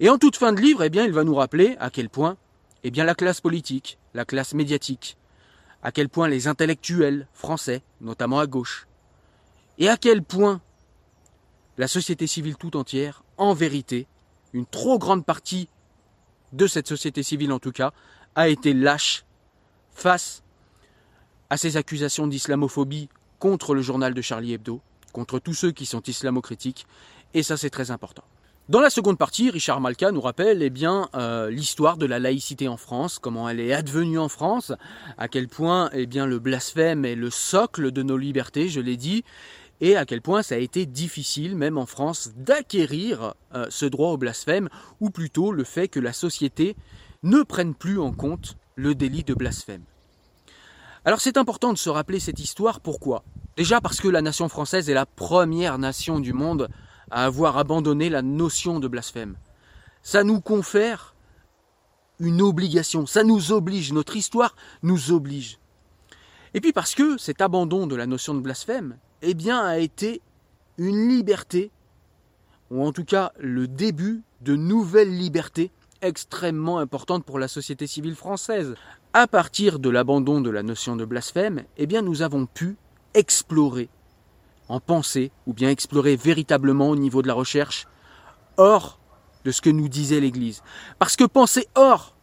Et 0.00 0.08
en 0.08 0.18
toute 0.18 0.34
fin 0.34 0.52
de 0.52 0.60
livre, 0.60 0.82
eh 0.82 0.90
bien, 0.90 1.04
il 1.04 1.12
va 1.12 1.22
nous 1.22 1.36
rappeler 1.36 1.76
à 1.78 1.88
quel 1.88 2.08
point 2.08 2.36
eh 2.82 2.90
bien, 2.90 3.04
la 3.04 3.14
classe 3.14 3.40
politique, 3.40 3.96
la 4.12 4.24
classe 4.24 4.54
médiatique, 4.54 5.18
à 5.84 5.92
quel 5.92 6.08
point 6.08 6.26
les 6.26 6.48
intellectuels 6.48 7.28
français, 7.32 7.80
notamment 8.00 8.40
à 8.40 8.48
gauche, 8.48 8.88
et 9.78 9.88
à 9.88 9.96
quel 9.96 10.20
point 10.20 10.60
la 11.78 11.86
société 11.86 12.26
civile 12.26 12.56
tout 12.56 12.76
entière, 12.76 13.22
en 13.36 13.54
vérité, 13.54 14.08
une 14.52 14.66
trop 14.66 14.98
grande 14.98 15.24
partie 15.24 15.68
de 16.52 16.66
cette 16.66 16.88
société 16.88 17.22
civile 17.22 17.52
en 17.52 17.60
tout 17.60 17.70
cas, 17.70 17.92
a 18.34 18.48
été 18.48 18.74
lâche 18.74 19.26
face 19.92 20.42
à 21.50 21.56
ces 21.56 21.76
accusations 21.76 22.26
d'islamophobie 22.26 23.08
contre 23.38 23.74
le 23.74 23.82
journal 23.82 24.14
de 24.14 24.22
Charlie 24.22 24.52
Hebdo, 24.52 24.80
contre 25.12 25.38
tous 25.38 25.54
ceux 25.54 25.72
qui 25.72 25.86
sont 25.86 26.02
islamocritiques, 26.02 26.86
et 27.34 27.42
ça 27.42 27.56
c'est 27.56 27.70
très 27.70 27.90
important. 27.90 28.24
Dans 28.68 28.80
la 28.80 28.90
seconde 28.90 29.16
partie, 29.16 29.48
Richard 29.48 29.80
Malka 29.80 30.10
nous 30.10 30.20
rappelle 30.20 30.60
eh 30.60 30.70
bien 30.70 31.08
euh, 31.14 31.50
l'histoire 31.50 31.98
de 31.98 32.06
la 32.06 32.18
laïcité 32.18 32.66
en 32.66 32.76
France, 32.76 33.20
comment 33.20 33.48
elle 33.48 33.60
est 33.60 33.72
advenue 33.72 34.18
en 34.18 34.28
France, 34.28 34.72
à 35.18 35.28
quel 35.28 35.46
point 35.46 35.88
eh 35.92 36.06
bien 36.06 36.26
le 36.26 36.40
blasphème 36.40 37.04
est 37.04 37.14
le 37.14 37.30
socle 37.30 37.92
de 37.92 38.02
nos 38.02 38.16
libertés, 38.16 38.68
je 38.68 38.80
l'ai 38.80 38.96
dit, 38.96 39.22
et 39.80 39.96
à 39.96 40.04
quel 40.04 40.20
point 40.20 40.42
ça 40.42 40.56
a 40.56 40.58
été 40.58 40.84
difficile, 40.84 41.54
même 41.54 41.78
en 41.78 41.86
France, 41.86 42.32
d'acquérir 42.34 43.34
euh, 43.54 43.66
ce 43.70 43.86
droit 43.86 44.10
au 44.10 44.16
blasphème, 44.16 44.68
ou 45.00 45.10
plutôt 45.10 45.52
le 45.52 45.62
fait 45.62 45.86
que 45.86 46.00
la 46.00 46.12
société 46.12 46.74
ne 47.22 47.42
prenne 47.42 47.74
plus 47.74 48.00
en 48.00 48.12
compte 48.12 48.56
le 48.74 48.96
délit 48.96 49.22
de 49.22 49.34
blasphème. 49.34 49.82
Alors 51.06 51.20
c'est 51.20 51.36
important 51.36 51.72
de 51.72 51.78
se 51.78 51.88
rappeler 51.88 52.18
cette 52.18 52.40
histoire, 52.40 52.80
pourquoi? 52.80 53.22
Déjà 53.56 53.80
parce 53.80 54.00
que 54.00 54.08
la 54.08 54.22
nation 54.22 54.48
française 54.48 54.90
est 54.90 54.94
la 54.94 55.06
première 55.06 55.78
nation 55.78 56.18
du 56.18 56.32
monde 56.32 56.68
à 57.12 57.24
avoir 57.24 57.58
abandonné 57.58 58.10
la 58.10 58.22
notion 58.22 58.80
de 58.80 58.88
blasphème. 58.88 59.36
Ça 60.02 60.24
nous 60.24 60.40
confère 60.40 61.14
une 62.18 62.42
obligation, 62.42 63.06
ça 63.06 63.22
nous 63.22 63.52
oblige, 63.52 63.92
notre 63.92 64.16
histoire 64.16 64.56
nous 64.82 65.12
oblige. 65.12 65.60
Et 66.54 66.60
puis 66.60 66.72
parce 66.72 66.96
que 66.96 67.16
cet 67.18 67.40
abandon 67.40 67.86
de 67.86 67.94
la 67.94 68.06
notion 68.06 68.34
de 68.34 68.40
blasphème, 68.40 68.98
eh 69.22 69.34
bien, 69.34 69.64
a 69.64 69.78
été 69.78 70.22
une 70.76 71.08
liberté, 71.08 71.70
ou 72.72 72.84
en 72.84 72.90
tout 72.90 73.04
cas 73.04 73.30
le 73.38 73.68
début 73.68 74.24
de 74.40 74.56
nouvelles 74.56 75.16
libertés 75.16 75.70
extrêmement 76.02 76.78
importantes 76.78 77.24
pour 77.24 77.38
la 77.38 77.46
société 77.46 77.86
civile 77.86 78.16
française. 78.16 78.74
À 79.18 79.26
partir 79.26 79.78
de 79.78 79.88
l'abandon 79.88 80.42
de 80.42 80.50
la 80.50 80.62
notion 80.62 80.94
de 80.94 81.06
blasphème, 81.06 81.64
eh 81.78 81.86
bien, 81.86 82.02
nous 82.02 82.20
avons 82.20 82.44
pu 82.44 82.76
explorer 83.14 83.88
en 84.68 84.78
pensée, 84.78 85.32
ou 85.46 85.54
bien 85.54 85.70
explorer 85.70 86.16
véritablement 86.16 86.90
au 86.90 86.96
niveau 86.96 87.22
de 87.22 87.26
la 87.26 87.32
recherche, 87.32 87.86
hors 88.58 88.98
de 89.46 89.52
ce 89.52 89.62
que 89.62 89.70
nous 89.70 89.88
disait 89.88 90.20
l'Église. 90.20 90.62
Parce 90.98 91.16
que 91.16 91.24
penser 91.24 91.66
hors 91.76 92.14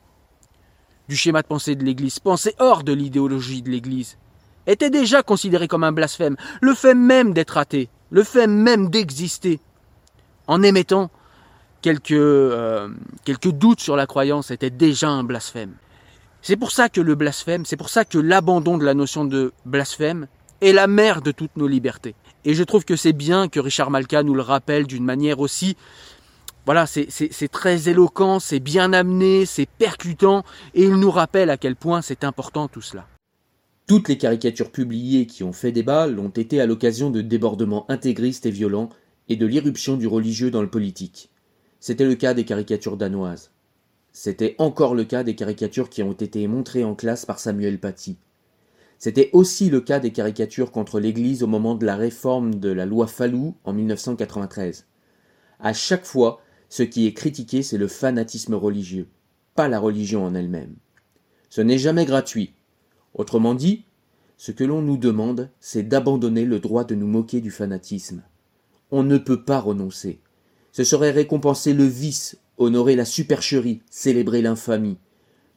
du 1.09 1.15
schéma 1.15 1.41
de 1.41 1.47
pensée 1.47 1.75
de 1.75 1.83
l'Église, 1.83 2.19
penser 2.19 2.53
hors 2.59 2.83
de 2.83 2.93
l'idéologie 2.93 3.63
de 3.63 3.71
l'Église, 3.71 4.19
était 4.67 4.91
déjà 4.91 5.23
considéré 5.23 5.67
comme 5.67 5.83
un 5.83 5.93
blasphème. 5.93 6.38
Le 6.62 6.75
fait 6.75 6.93
même 6.93 7.33
d'être 7.33 7.57
athée, 7.57 7.89
le 8.12 8.23
fait 8.23 8.45
même 8.45 8.91
d'exister, 8.91 9.59
en 10.45 10.62
émettant 10.62 11.09
quelques, 11.81 12.12
euh, 12.12 12.88
quelques 13.25 13.50
doutes 13.50 13.79
sur 13.81 13.95
la 13.95 14.05
croyance, 14.05 14.51
était 14.51 14.69
déjà 14.69 15.09
un 15.09 15.23
blasphème. 15.23 15.73
C'est 16.45 16.57
pour 16.57 16.71
ça 16.71 16.89
que 16.89 17.00
le 17.00 17.15
blasphème, 17.15 17.65
c'est 17.65 17.77
pour 17.77 17.88
ça 17.88 18.03
que 18.03 18.17
l'abandon 18.17 18.77
de 18.77 18.83
la 18.83 18.93
notion 18.93 19.23
de 19.23 19.53
blasphème 19.65 20.27
est 20.59 20.73
la 20.73 20.88
mère 20.88 21.21
de 21.21 21.31
toutes 21.31 21.55
nos 21.55 21.67
libertés. 21.67 22.15
Et 22.43 22.53
je 22.53 22.63
trouve 22.65 22.83
que 22.83 22.97
c'est 22.97 23.13
bien 23.13 23.47
que 23.47 23.62
Richard 23.62 23.89
Malka 23.89 24.23
nous 24.23 24.35
le 24.35 24.41
rappelle 24.41 24.85
d'une 24.85 25.05
manière 25.05 25.39
aussi 25.39 25.77
voilà, 26.65 26.85
c'est 26.85 27.51
très 27.51 27.89
éloquent, 27.89 28.39
c'est 28.39 28.62
bien 28.62 28.93
amené, 28.93 29.45
c'est 29.45 29.65
percutant, 29.65 30.45
et 30.73 30.83
il 30.83 30.95
nous 30.95 31.12
rappelle 31.12 31.50
à 31.50 31.57
quel 31.57 31.75
point 31.75 32.01
c'est 32.01 32.23
important 32.23 32.69
tout 32.69 32.81
cela. 32.81 33.05
Toutes 33.85 34.07
les 34.07 34.17
caricatures 34.17 34.71
publiées 34.71 35.27
qui 35.27 35.43
ont 35.43 35.51
fait 35.51 35.73
débat 35.73 36.07
l'ont 36.07 36.29
été 36.29 36.62
à 36.62 36.65
l'occasion 36.65 37.09
de 37.09 37.19
débordements 37.21 37.85
intégristes 37.91 38.45
et 38.45 38.51
violents 38.51 38.89
et 39.27 39.35
de 39.35 39.45
l'irruption 39.45 39.97
du 39.97 40.07
religieux 40.07 40.51
dans 40.51 40.62
le 40.62 40.69
politique. 40.69 41.29
C'était 41.81 42.05
le 42.05 42.15
cas 42.15 42.33
des 42.33 42.45
caricatures 42.45 42.95
danoises. 42.95 43.52
C'était 44.15 44.55
encore 44.60 44.93
le 44.93 45.05
cas 45.05 45.24
des 45.24 45.34
caricatures 45.34 45.89
qui 45.89 46.03
ont 46.03 46.13
été 46.13 46.48
montrées 46.48 46.84
en 46.84 46.93
classe 46.93 47.25
par 47.25 47.39
Samuel 47.39 47.79
Paty. 47.79 48.17
C'était 49.00 49.32
aussi 49.34 49.72
le 49.72 49.82
cas 49.82 50.00
des 50.00 50.12
caricatures 50.12 50.72
contre 50.72 51.00
l'Église 51.00 51.41
au 51.41 51.48
moment 51.48 51.74
de 51.74 51.86
la 51.86 51.96
réforme 51.96 52.55
de 52.55 52.70
la 52.70 52.86
loi 52.86 53.08
Fallou 53.08 53.55
en 53.63 53.74
1993. 53.74 54.86
À 55.60 55.74
chaque 55.74 56.05
fois, 56.05 56.41
ce 56.70 56.84
qui 56.84 57.08
est 57.08 57.13
critiqué, 57.13 57.63
c'est 57.63 57.79
le 57.79 57.88
fanatisme 57.88 58.53
religieux, 58.53 59.08
pas 59.55 59.67
la 59.67 59.79
religion 59.79 60.24
en 60.24 60.36
elle-même. 60.36 60.75
Ce 61.50 61.62
n'est 61.62 61.79
jamais 61.79 62.05
gratuit. 62.05 62.53
Autrement 63.15 63.55
dit, 63.55 63.86
ce 64.38 64.51
que 64.51 64.63
l'on 64.63 64.82
nous 64.84 64.98
demande, 64.98 65.50
c'est 65.60 65.84
d'abandonner 65.84 66.46
le 66.46 66.60
droit 66.60 66.84
de 66.84 66.96
nous 66.96 67.08
moquer 67.08 67.41
du 67.41 67.50
fanatisme. 67.50 68.22
On 68.91 69.01
ne 69.01 69.17
peut 69.17 69.43
pas 69.43 69.60
renoncer. 69.60 70.20
Ce 70.72 70.84
serait 70.84 71.12
récompenser 71.12 71.74
le 71.74 71.86
vice, 71.86 72.38
honorer 72.57 72.95
la 72.95 73.05
supercherie, 73.05 73.81
célébrer 73.89 74.41
l'infamie. 74.41 74.98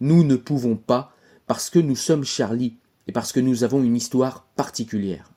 Nous 0.01 0.25
ne 0.25 0.37
pouvons 0.37 0.77
pas, 0.77 1.13
parce 1.47 1.71
que 1.71 1.79
nous 1.79 1.97
sommes 1.97 2.25
Charlie, 2.25 2.79
et 3.07 3.13
parce 3.13 3.33
que 3.33 3.41
nous 3.41 3.65
avons 3.65 3.83
une 3.83 3.97
histoire 3.97 4.47
particulière. 4.57 5.31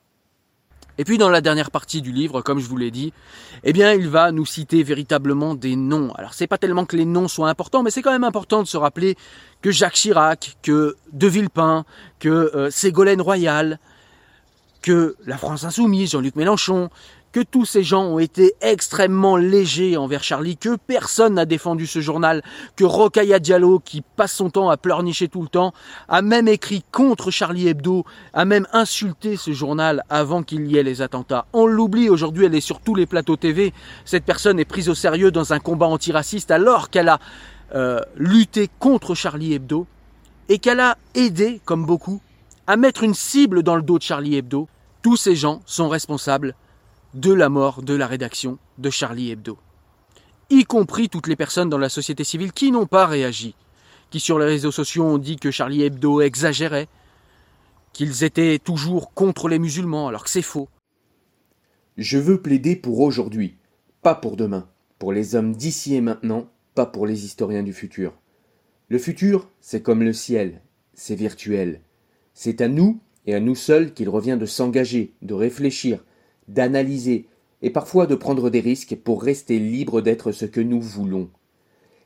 Et 0.98 1.06
puis 1.06 1.18
dans 1.18 1.30
la 1.30 1.40
dernière 1.40 1.72
partie 1.72 2.02
du 2.02 2.12
livre, 2.12 2.42
comme 2.42 2.60
je 2.60 2.68
vous 2.68 2.76
l'ai 2.76 2.92
dit, 2.92 3.14
eh 3.64 3.72
bien 3.72 3.94
il 3.94 4.10
va 4.10 4.34
nous 4.34 4.46
citer 4.46 4.84
véritablement 4.84 5.56
des 5.56 5.78
noms. 5.78 6.12
Alors 6.16 6.34
c'est 6.34 6.46
pas 6.46 6.58
tellement 6.58 6.84
que 6.84 6.98
les 6.98 7.06
noms 7.06 7.30
soient 7.30 7.48
importants, 7.48 7.84
mais 7.84 7.90
c'est 7.90 8.02
quand 8.02 8.12
même 8.12 8.26
important 8.26 8.64
de 8.64 8.68
se 8.68 8.76
rappeler 8.76 9.16
que 9.62 9.72
Jacques 9.72 9.94
Chirac, 9.94 10.58
que 10.62 10.98
De 11.14 11.28
Villepin, 11.28 11.86
que 12.20 12.28
euh, 12.30 12.70
Ségolène 12.70 13.22
Royal, 13.22 13.80
que 14.82 15.16
la 15.26 15.38
France 15.38 15.64
Insoumise, 15.64 16.12
Jean-Luc 16.12 16.36
Mélenchon, 16.36 16.90
que 17.32 17.40
tous 17.40 17.66
ces 17.66 17.84
gens 17.84 18.04
ont 18.04 18.20
été 18.20 18.54
extrêmement 18.62 19.38
légers 19.38 19.98
envers 19.98 20.24
Charlie, 20.24 20.58
que 20.58 20.76
personne 20.76 21.36
n'a 21.36 21.46
défendu 21.46 21.88
ce 21.88 22.00
journal, 22.00 22.44
que 22.76 22.84
Rokhaya 22.84 23.40
Diallo, 23.40 23.80
qui 23.80 24.02
passe 24.02 24.34
son 24.34 24.50
temps 24.50 24.70
à 24.70 24.78
pleurnicher 24.78 25.28
tout 25.28 25.42
le 25.42 25.48
temps, 25.48 25.74
a 26.08 26.22
même 26.22 26.48
écrit 26.48 26.84
contre 26.92 27.32
Charlie 27.32 27.68
Hebdo, 27.68 28.06
a 28.34 28.46
même 28.46 28.68
insulté 28.74 29.38
ce 29.38 29.52
journal 29.52 30.04
avant 30.10 30.44
qu'il 30.44 30.68
y 30.68 30.78
ait 30.78 30.84
les 30.84 31.02
attentats. 31.02 31.46
On 31.54 31.66
l'oublie, 31.66 32.10
aujourd'hui 32.10 32.46
elle 32.46 32.56
est 32.56 32.62
sur 32.62 32.80
tous 32.80 32.96
les 32.96 33.06
plateaux 33.06 33.38
TV, 33.38 33.74
cette 34.06 34.26
personne 34.26 34.60
est 34.60 34.66
prise 34.66 34.90
au 34.90 34.96
sérieux 34.96 35.32
dans 35.32 35.54
un 35.54 35.60
combat 35.60 35.88
antiraciste 35.88 36.52
alors 36.52 36.90
qu'elle 36.90 37.10
a 37.10 37.20
euh, 37.76 38.02
lutté 38.16 38.70
contre 38.80 39.14
Charlie 39.14 39.54
Hebdo 39.54 39.86
et 40.48 40.58
qu'elle 40.58 40.80
a 40.80 40.98
aidé, 41.14 41.62
comme 41.66 41.86
beaucoup, 41.86 42.22
à 42.66 42.76
mettre 42.78 43.04
une 43.04 43.14
cible 43.14 43.62
dans 43.62 43.76
le 43.76 43.84
dos 43.84 44.00
de 44.00 44.04
Charlie 44.04 44.36
Hebdo. 44.36 44.68
Tous 45.02 45.16
ces 45.16 45.36
gens 45.36 45.62
sont 45.66 45.90
responsables 45.90 46.56
de 47.14 47.34
la 47.34 47.50
mort 47.50 47.82
de 47.82 47.96
la 47.96 48.08
rédaction 48.08 48.58
de 48.78 48.90
Charlie 48.90 49.32
Hebdo. 49.32 49.58
Y 50.50 50.64
compris 50.64 51.10
toutes 51.10 51.28
les 51.28 51.36
personnes 51.36 51.70
dans 51.70 51.78
la 51.78 51.90
société 51.90 52.24
civile 52.24 52.54
qui 52.54 52.72
n'ont 52.72 52.86
pas 52.86 53.06
réagi, 53.06 53.56
qui 54.10 54.20
sur 54.20 54.40
les 54.40 54.46
réseaux 54.46 54.72
sociaux 54.72 55.06
ont 55.06 55.18
dit 55.18 55.38
que 55.38 55.52
Charlie 55.52 55.84
Hebdo 55.84 56.22
exagérait, 56.22 56.88
qu'ils 57.94 58.24
étaient 58.24 58.60
toujours 58.60 59.14
contre 59.14 59.48
les 59.48 59.60
musulmans 59.60 60.08
alors 60.08 60.24
que 60.24 60.30
c'est 60.30 60.42
faux. 60.42 60.70
Je 61.98 62.18
veux 62.18 62.42
plaider 62.42 62.76
pour 62.76 63.00
aujourd'hui, 63.00 63.58
pas 64.02 64.16
pour 64.16 64.38
demain, 64.38 64.68
pour 65.00 65.12
les 65.12 65.36
hommes 65.36 65.56
d'ici 65.56 65.96
et 65.96 66.02
maintenant, 66.02 66.48
pas 66.76 66.86
pour 66.86 67.08
les 67.08 67.26
historiens 67.26 67.64
du 67.64 67.74
futur. 67.74 68.14
Le 68.88 69.00
futur, 69.00 69.50
c'est 69.62 69.82
comme 69.82 70.04
le 70.04 70.14
ciel, 70.14 70.62
c'est 70.94 71.16
virtuel. 71.16 71.82
C'est 72.34 72.62
à 72.62 72.68
nous 72.68 73.00
et 73.26 73.36
à 73.36 73.40
nous 73.40 73.56
seuls 73.56 73.94
qu'il 73.94 74.10
revient 74.10 74.38
de 74.40 74.46
s'engager, 74.46 75.14
de 75.22 75.34
réfléchir, 75.34 76.04
d'analyser, 76.50 77.28
et 77.62 77.70
parfois 77.70 78.08
de 78.08 78.16
prendre 78.16 78.50
des 78.50 78.60
risques 78.60 78.96
pour 78.96 79.24
rester 79.24 79.60
libre 79.60 80.02
d'être 80.02 80.32
ce 80.32 80.46
que 80.46 80.62
nous 80.62 80.82
voulons. 80.82 81.30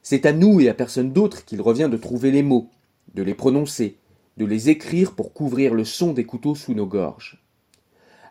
C'est 0.01 0.25
à 0.25 0.33
nous 0.33 0.59
et 0.59 0.69
à 0.69 0.73
personne 0.73 1.13
d'autre 1.13 1.45
qu'il 1.45 1.61
revient 1.61 1.89
de 1.91 1.97
trouver 1.97 2.31
les 2.31 2.43
mots, 2.43 2.69
de 3.13 3.23
les 3.23 3.35
prononcer, 3.35 3.97
de 4.37 4.45
les 4.45 4.69
écrire 4.69 5.13
pour 5.13 5.33
couvrir 5.33 5.73
le 5.73 5.85
son 5.85 6.13
des 6.13 6.25
couteaux 6.25 6.55
sous 6.55 6.73
nos 6.73 6.87
gorges. 6.87 7.41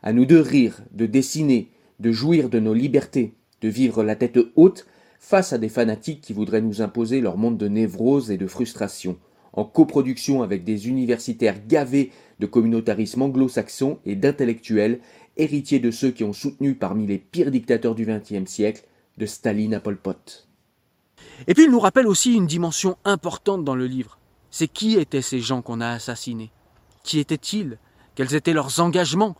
À 0.02 0.12
nous 0.12 0.26
de 0.26 0.36
rire, 0.36 0.82
de 0.90 1.06
dessiner, 1.06 1.70
de 2.00 2.10
jouir 2.10 2.48
de 2.48 2.58
nos 2.58 2.74
libertés, 2.74 3.34
de 3.60 3.68
vivre 3.68 4.02
la 4.02 4.16
tête 4.16 4.38
haute 4.56 4.86
face 5.20 5.52
à 5.52 5.58
des 5.58 5.68
fanatiques 5.68 6.20
qui 6.20 6.32
voudraient 6.32 6.60
nous 6.60 6.82
imposer 6.82 7.20
leur 7.20 7.36
monde 7.36 7.56
de 7.56 7.68
névrose 7.68 8.32
et 8.32 8.36
de 8.36 8.48
frustration, 8.48 9.16
en 9.52 9.64
coproduction 9.64 10.42
avec 10.42 10.64
des 10.64 10.88
universitaires 10.88 11.64
gavés 11.66 12.10
de 12.40 12.46
communautarisme 12.46 13.22
anglo-saxon 13.22 13.98
et 14.04 14.16
d'intellectuels 14.16 15.00
héritiers 15.36 15.80
de 15.80 15.90
ceux 15.90 16.10
qui 16.10 16.24
ont 16.24 16.32
soutenu 16.32 16.74
parmi 16.74 17.06
les 17.06 17.18
pires 17.18 17.50
dictateurs 17.50 17.94
du 17.94 18.06
XXe 18.06 18.50
siècle, 18.50 18.84
de 19.18 19.26
Staline 19.26 19.74
à 19.74 19.80
Pol 19.80 19.96
Pot. 19.96 20.48
Et 21.46 21.54
puis 21.54 21.64
il 21.64 21.70
nous 21.70 21.80
rappelle 21.80 22.06
aussi 22.06 22.34
une 22.34 22.46
dimension 22.46 22.96
importante 23.04 23.64
dans 23.64 23.74
le 23.74 23.86
livre. 23.86 24.18
C'est 24.50 24.68
qui 24.68 24.98
étaient 24.98 25.22
ces 25.22 25.40
gens 25.40 25.62
qu'on 25.62 25.80
a 25.80 25.88
assassinés? 25.88 26.50
Qui 27.04 27.18
étaient-ils? 27.18 27.78
Quels 28.14 28.34
étaient 28.34 28.52
leurs 28.52 28.80
engagements? 28.80 29.36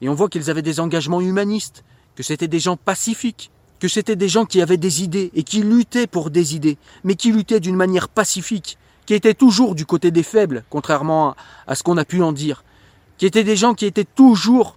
Et 0.00 0.08
on 0.08 0.14
voit 0.14 0.28
qu'ils 0.28 0.50
avaient 0.50 0.62
des 0.62 0.80
engagements 0.80 1.20
humanistes, 1.20 1.84
que 2.14 2.22
c'était 2.22 2.48
des 2.48 2.58
gens 2.58 2.76
pacifiques, 2.76 3.50
que 3.78 3.88
c'était 3.88 4.16
des 4.16 4.28
gens 4.28 4.44
qui 4.44 4.60
avaient 4.60 4.76
des 4.76 5.02
idées 5.02 5.30
et 5.34 5.42
qui 5.42 5.62
luttaient 5.62 6.06
pour 6.06 6.30
des 6.30 6.54
idées, 6.54 6.78
mais 7.04 7.14
qui 7.14 7.32
luttaient 7.32 7.60
d'une 7.60 7.76
manière 7.76 8.08
pacifique, 8.08 8.78
qui 9.06 9.14
étaient 9.14 9.34
toujours 9.34 9.74
du 9.74 9.86
côté 9.86 10.10
des 10.10 10.22
faibles, 10.22 10.64
contrairement 10.70 11.36
à 11.66 11.74
ce 11.74 11.82
qu'on 11.82 11.96
a 11.96 12.04
pu 12.04 12.22
en 12.22 12.32
dire, 12.32 12.64
qui 13.18 13.26
étaient 13.26 13.44
des 13.44 13.56
gens 13.56 13.74
qui 13.74 13.86
étaient 13.86 14.04
toujours 14.04 14.76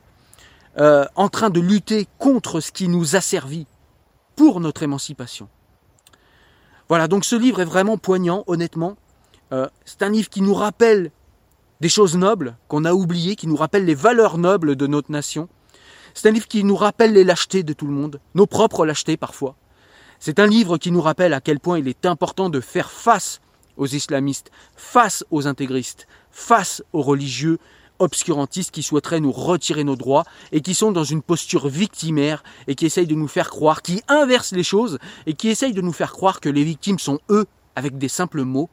euh, 0.79 1.05
en 1.15 1.29
train 1.29 1.49
de 1.49 1.59
lutter 1.59 2.07
contre 2.17 2.59
ce 2.59 2.71
qui 2.71 2.87
nous 2.87 3.15
a 3.15 3.21
servi 3.21 3.67
pour 4.35 4.59
notre 4.59 4.83
émancipation. 4.83 5.49
Voilà, 6.87 7.07
donc 7.07 7.25
ce 7.25 7.35
livre 7.35 7.61
est 7.61 7.65
vraiment 7.65 7.97
poignant, 7.97 8.43
honnêtement. 8.47 8.95
Euh, 9.51 9.67
c'est 9.85 10.01
un 10.03 10.09
livre 10.09 10.29
qui 10.29 10.41
nous 10.41 10.53
rappelle 10.53 11.11
des 11.81 11.89
choses 11.89 12.15
nobles 12.15 12.55
qu'on 12.67 12.85
a 12.85 12.93
oubliées, 12.93 13.35
qui 13.35 13.47
nous 13.47 13.55
rappelle 13.55 13.85
les 13.85 13.95
valeurs 13.95 14.37
nobles 14.37 14.75
de 14.75 14.87
notre 14.87 15.11
nation. 15.11 15.49
C'est 16.13 16.27
un 16.27 16.31
livre 16.31 16.47
qui 16.47 16.63
nous 16.63 16.75
rappelle 16.75 17.13
les 17.13 17.23
lâchetés 17.23 17.63
de 17.63 17.73
tout 17.73 17.85
le 17.85 17.93
monde, 17.93 18.19
nos 18.33 18.47
propres 18.47 18.85
lâchetés 18.85 19.17
parfois. 19.17 19.55
C'est 20.19 20.39
un 20.39 20.47
livre 20.47 20.77
qui 20.77 20.91
nous 20.91 21.01
rappelle 21.01 21.33
à 21.33 21.41
quel 21.41 21.59
point 21.59 21.79
il 21.79 21.87
est 21.87 22.05
important 22.05 22.49
de 22.49 22.59
faire 22.59 22.91
face 22.91 23.41
aux 23.77 23.87
islamistes, 23.87 24.51
face 24.75 25.23
aux 25.31 25.47
intégristes, 25.47 26.07
face 26.31 26.83
aux 26.91 27.01
religieux 27.01 27.57
obscurantistes 27.99 28.71
qui 28.71 28.83
souhaiteraient 28.83 29.19
nous 29.19 29.31
retirer 29.31 29.83
nos 29.83 29.95
droits 29.95 30.23
et 30.51 30.61
qui 30.61 30.73
sont 30.73 30.91
dans 30.91 31.03
une 31.03 31.21
posture 31.21 31.67
victimaire 31.67 32.43
et 32.67 32.75
qui 32.75 32.85
essayent 32.85 33.07
de 33.07 33.15
nous 33.15 33.27
faire 33.27 33.49
croire, 33.49 33.81
qui 33.81 34.01
inversent 34.07 34.53
les 34.53 34.63
choses 34.63 34.99
et 35.25 35.33
qui 35.33 35.49
essayent 35.49 35.73
de 35.73 35.81
nous 35.81 35.93
faire 35.93 36.11
croire 36.11 36.39
que 36.39 36.49
les 36.49 36.63
victimes 36.63 36.99
sont 36.99 37.19
eux 37.29 37.45
avec 37.75 37.97
des 37.97 38.09
simples 38.09 38.43
mots, 38.43 38.69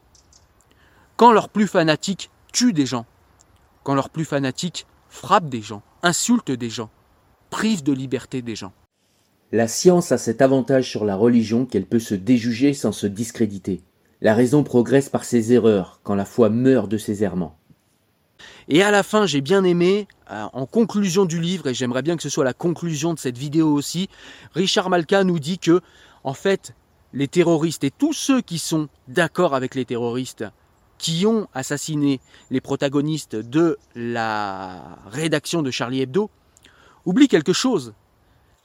quand 1.16 1.32
leurs 1.32 1.48
plus 1.48 1.66
fanatiques 1.66 2.30
tuent 2.52 2.72
des 2.72 2.86
gens, 2.86 3.06
quand 3.84 3.94
leurs 3.94 4.10
plus 4.10 4.24
fanatiques 4.24 4.86
frappent 5.08 5.48
des 5.48 5.62
gens, 5.62 5.82
insultent 6.02 6.50
des 6.50 6.70
gens, 6.70 6.90
privent 7.50 7.82
de 7.82 7.92
liberté 7.92 8.42
des 8.42 8.56
gens. 8.56 8.72
La 9.52 9.68
science 9.68 10.10
a 10.10 10.18
cet 10.18 10.42
avantage 10.42 10.90
sur 10.90 11.04
la 11.04 11.14
religion 11.14 11.66
qu'elle 11.66 11.86
peut 11.86 12.00
se 12.00 12.14
déjuger 12.14 12.74
sans 12.74 12.92
se 12.92 13.06
discréditer. 13.06 13.82
La 14.20 14.34
raison 14.34 14.64
progresse 14.64 15.08
par 15.08 15.24
ses 15.24 15.52
erreurs 15.52 16.00
quand 16.02 16.14
la 16.14 16.24
foi 16.24 16.48
meurt 16.50 16.88
de 16.88 16.98
ses 16.98 17.22
errements. 17.22 17.56
Et 18.68 18.82
à 18.82 18.90
la 18.90 19.02
fin, 19.02 19.26
j'ai 19.26 19.40
bien 19.40 19.62
aimé, 19.62 20.08
euh, 20.30 20.46
en 20.52 20.66
conclusion 20.66 21.24
du 21.24 21.40
livre, 21.40 21.68
et 21.68 21.74
j'aimerais 21.74 22.02
bien 22.02 22.16
que 22.16 22.22
ce 22.22 22.28
soit 22.28 22.44
la 22.44 22.52
conclusion 22.52 23.14
de 23.14 23.18
cette 23.18 23.38
vidéo 23.38 23.72
aussi, 23.72 24.08
Richard 24.54 24.90
Malka 24.90 25.22
nous 25.22 25.38
dit 25.38 25.58
que, 25.58 25.80
en 26.24 26.34
fait, 26.34 26.74
les 27.12 27.28
terroristes 27.28 27.84
et 27.84 27.92
tous 27.92 28.12
ceux 28.12 28.40
qui 28.40 28.58
sont 28.58 28.88
d'accord 29.06 29.54
avec 29.54 29.76
les 29.76 29.84
terroristes, 29.84 30.44
qui 30.98 31.26
ont 31.26 31.46
assassiné 31.54 32.20
les 32.50 32.60
protagonistes 32.60 33.36
de 33.36 33.78
la 33.94 34.98
rédaction 35.06 35.62
de 35.62 35.70
Charlie 35.70 36.00
Hebdo, 36.00 36.30
oublient 37.04 37.28
quelque 37.28 37.52
chose, 37.52 37.94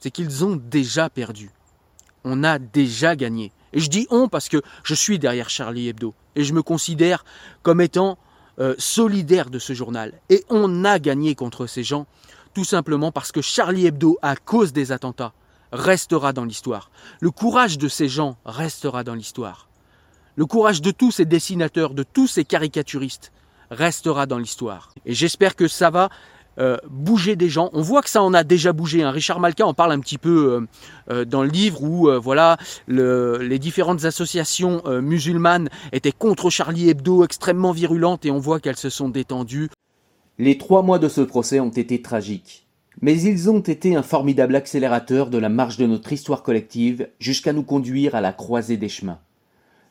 c'est 0.00 0.10
qu'ils 0.10 0.44
ont 0.44 0.56
déjà 0.56 1.10
perdu. 1.10 1.50
On 2.24 2.42
a 2.42 2.58
déjà 2.58 3.14
gagné. 3.14 3.52
Et 3.72 3.78
je 3.78 3.88
dis 3.88 4.08
on 4.10 4.28
parce 4.28 4.48
que 4.48 4.62
je 4.82 4.94
suis 4.94 5.20
derrière 5.20 5.48
Charlie 5.48 5.88
Hebdo, 5.88 6.12
et 6.34 6.42
je 6.42 6.52
me 6.54 6.62
considère 6.62 7.24
comme 7.62 7.80
étant 7.80 8.18
euh, 8.58 8.74
solidaire 8.78 9.50
de 9.50 9.58
ce 9.58 9.72
journal. 9.72 10.12
Et 10.28 10.44
on 10.48 10.84
a 10.84 10.98
gagné 10.98 11.34
contre 11.34 11.66
ces 11.66 11.82
gens, 11.82 12.06
tout 12.54 12.64
simplement 12.64 13.12
parce 13.12 13.32
que 13.32 13.40
Charlie 13.40 13.86
Hebdo, 13.86 14.18
à 14.22 14.36
cause 14.36 14.72
des 14.72 14.92
attentats, 14.92 15.32
restera 15.72 16.32
dans 16.32 16.44
l'histoire. 16.44 16.90
Le 17.20 17.30
courage 17.30 17.78
de 17.78 17.88
ces 17.88 18.08
gens 18.08 18.36
restera 18.44 19.04
dans 19.04 19.14
l'histoire. 19.14 19.68
Le 20.36 20.46
courage 20.46 20.82
de 20.82 20.90
tous 20.90 21.10
ces 21.10 21.24
dessinateurs, 21.24 21.94
de 21.94 22.02
tous 22.02 22.26
ces 22.26 22.44
caricaturistes, 22.44 23.32
restera 23.70 24.26
dans 24.26 24.38
l'histoire. 24.38 24.92
Et 25.06 25.14
j'espère 25.14 25.56
que 25.56 25.68
ça 25.68 25.90
va 25.90 26.10
euh, 26.58 26.76
bouger 26.90 27.34
des 27.36 27.48
gens. 27.48 27.70
On 27.72 27.80
voit 27.80 28.02
que 28.02 28.10
ça 28.10 28.22
en 28.22 28.34
a 28.34 28.44
déjà 28.44 28.72
bougé. 28.72 29.02
Hein. 29.02 29.10
Richard 29.10 29.40
Malka 29.40 29.66
en 29.66 29.74
parle 29.74 29.92
un 29.92 30.00
petit 30.00 30.18
peu 30.18 30.52
euh, 30.52 30.66
euh, 31.10 31.24
dans 31.24 31.42
le 31.42 31.48
livre 31.48 31.82
où 31.82 32.10
voilà 32.20 32.58
les 32.88 33.58
différentes 33.58 34.04
associations 34.04 34.82
musulmanes 35.00 35.68
étaient 35.92 36.12
contre 36.12 36.50
Charlie 36.50 36.90
Hebdo, 36.90 37.24
extrêmement 37.24 37.72
virulentes, 37.72 38.26
et 38.26 38.30
on 38.30 38.38
voit 38.38 38.60
qu'elles 38.60 38.76
se 38.76 38.90
sont 38.90 39.08
détendues. 39.08 39.70
Les 40.38 40.58
trois 40.58 40.82
mois 40.82 40.98
de 40.98 41.08
ce 41.08 41.20
procès 41.20 41.60
ont 41.60 41.70
été 41.70 42.02
tragiques, 42.02 42.66
mais 43.00 43.20
ils 43.20 43.50
ont 43.50 43.60
été 43.60 43.96
un 43.96 44.02
formidable 44.02 44.56
accélérateur 44.56 45.30
de 45.30 45.38
la 45.38 45.48
marche 45.48 45.76
de 45.76 45.86
notre 45.86 46.12
histoire 46.12 46.42
collective 46.42 47.08
jusqu'à 47.18 47.52
nous 47.52 47.62
conduire 47.62 48.14
à 48.14 48.20
la 48.20 48.32
croisée 48.32 48.76
des 48.76 48.88
chemins. 48.88 49.20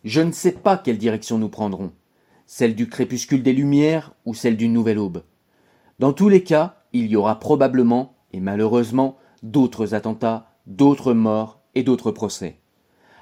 Je 0.04 0.21
ne 0.21 0.32
sais 0.32 0.52
pas 0.52 0.78
quelle 0.78 0.97
direction 0.97 1.38
nous 1.38 1.50
prendrons, 1.50 1.91
celle 2.45 2.76
du 2.76 2.89
crépuscule 2.89 3.43
des 3.43 3.54
Lumières 3.54 4.13
ou 4.26 4.34
celle 4.34 4.58
d'une 4.58 4.74
nouvelle 4.74 5.00
aube. 5.00 5.24
Dans 6.02 6.14
tous 6.14 6.30
les 6.30 6.42
cas, 6.44 6.78
il 6.94 7.06
y 7.12 7.16
aura 7.16 7.38
probablement, 7.38 8.16
et 8.34 8.40
malheureusement, 8.40 9.18
d'autres 9.44 9.94
attentats, 9.94 10.48
d'autres 10.66 11.14
morts 11.14 11.60
et 11.76 11.84
d'autres 11.84 12.10
procès. 12.10 12.58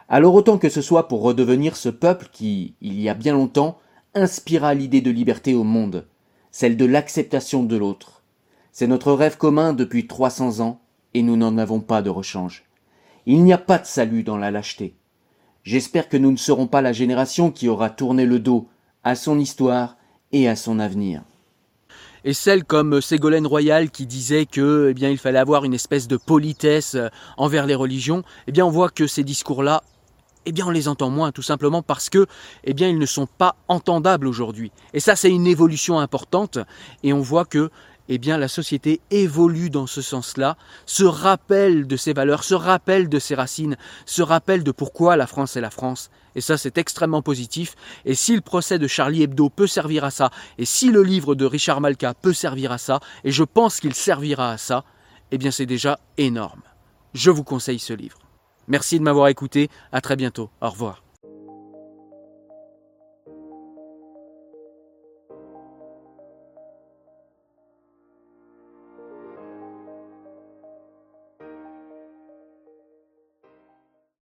Alors 0.07 0.33
autant 0.33 0.57
que 0.57 0.69
ce 0.69 0.81
soit 0.81 1.09
pour 1.09 1.21
redevenir 1.21 1.75
ce 1.75 1.89
peuple 1.89 2.29
qui, 2.31 2.75
il 2.79 2.97
y 3.01 3.09
a 3.09 3.15
bien 3.15 3.33
longtemps, 3.33 3.79
inspira 4.15 4.73
l'idée 4.75 5.01
de 5.01 5.11
liberté 5.11 5.55
au 5.55 5.65
monde, 5.65 6.07
celle 6.51 6.77
de 6.77 6.85
l'acceptation 6.85 7.63
de 7.63 7.75
l'autre. 7.75 8.23
C'est 8.71 8.87
notre 8.87 9.11
rêve 9.11 9.35
commun 9.35 9.73
depuis 9.73 10.07
300 10.07 10.61
ans, 10.61 10.79
et 11.13 11.21
nous 11.21 11.35
n'en 11.35 11.57
avons 11.57 11.81
pas 11.81 12.01
de 12.01 12.09
rechange. 12.09 12.63
Il 13.25 13.43
n'y 13.43 13.51
a 13.51 13.57
pas 13.57 13.79
de 13.79 13.87
salut 13.87 14.23
dans 14.23 14.37
la 14.37 14.51
lâcheté. 14.51 14.95
J'espère 15.63 16.07
que 16.07 16.15
nous 16.15 16.31
ne 16.31 16.37
serons 16.37 16.67
pas 16.67 16.81
la 16.81 16.93
génération 16.93 17.51
qui 17.51 17.67
aura 17.67 17.89
tourné 17.89 18.25
le 18.25 18.39
dos 18.39 18.69
à 19.03 19.15
son 19.15 19.37
histoire 19.37 19.97
et 20.31 20.47
à 20.47 20.55
son 20.55 20.79
avenir 20.79 21.23
et 22.25 22.33
celle 22.33 22.63
comme 22.63 23.01
Ségolène 23.01 23.47
Royal 23.47 23.89
qui 23.89 24.05
disait 24.05 24.45
que 24.45 24.87
eh 24.89 24.93
bien 24.93 25.09
il 25.09 25.17
fallait 25.17 25.39
avoir 25.39 25.65
une 25.65 25.73
espèce 25.73 26.07
de 26.07 26.17
politesse 26.17 26.95
euh, 26.95 27.09
envers 27.37 27.65
les 27.65 27.75
religions, 27.75 28.23
eh 28.47 28.51
bien 28.51 28.65
on 28.65 28.69
voit 28.69 28.89
que 28.89 29.07
ces 29.07 29.23
discours-là 29.23 29.83
eh 30.45 30.51
bien 30.51 30.65
on 30.65 30.71
les 30.71 30.87
entend 30.87 31.09
moins 31.09 31.31
tout 31.31 31.41
simplement 31.41 31.81
parce 31.81 32.09
que 32.09 32.25
eh 32.63 32.73
bien 32.73 32.87
ils 32.87 32.97
ne 32.97 33.05
sont 33.05 33.27
pas 33.27 33.55
entendables 33.67 34.27
aujourd'hui. 34.27 34.71
Et 34.93 34.99
ça 34.99 35.15
c'est 35.15 35.31
une 35.31 35.47
évolution 35.47 35.99
importante 35.99 36.59
et 37.03 37.13
on 37.13 37.21
voit 37.21 37.45
que 37.45 37.69
eh 38.09 38.17
bien 38.17 38.37
la 38.37 38.47
société 38.47 38.99
évolue 39.11 39.69
dans 39.69 39.87
ce 39.87 40.01
sens-là, 40.01 40.57
se 40.85 41.03
rappelle 41.03 41.87
de 41.87 41.95
ses 41.95 42.13
valeurs, 42.13 42.43
se 42.43 42.55
rappelle 42.55 43.07
de 43.07 43.19
ses 43.19 43.35
racines, 43.35 43.77
se 44.05 44.21
rappelle 44.21 44.63
de 44.63 44.71
pourquoi 44.71 45.15
la 45.15 45.27
France 45.27 45.55
est 45.55 45.61
la 45.61 45.69
France. 45.69 46.09
Et 46.35 46.41
ça, 46.41 46.57
c'est 46.57 46.77
extrêmement 46.77 47.21
positif. 47.21 47.75
Et 48.05 48.15
si 48.15 48.35
le 48.35 48.41
procès 48.41 48.79
de 48.79 48.87
Charlie 48.87 49.23
Hebdo 49.23 49.49
peut 49.49 49.67
servir 49.67 50.03
à 50.03 50.11
ça, 50.11 50.31
et 50.57 50.65
si 50.65 50.89
le 50.89 51.03
livre 51.03 51.35
de 51.35 51.45
Richard 51.45 51.81
Malka 51.81 52.13
peut 52.13 52.33
servir 52.33 52.71
à 52.71 52.77
ça, 52.77 52.99
et 53.23 53.31
je 53.31 53.43
pense 53.43 53.79
qu'il 53.79 53.93
servira 53.93 54.51
à 54.51 54.57
ça, 54.57 54.83
eh 55.31 55.37
bien 55.37 55.51
c'est 55.51 55.65
déjà 55.65 55.99
énorme. 56.17 56.61
Je 57.13 57.31
vous 57.31 57.43
conseille 57.43 57.79
ce 57.79 57.93
livre. 57.93 58.17
Merci 58.67 58.99
de 58.99 59.03
m'avoir 59.03 59.27
écouté, 59.27 59.69
à 59.91 60.01
très 60.01 60.15
bientôt, 60.15 60.49
au 60.61 60.69
revoir. 60.69 61.08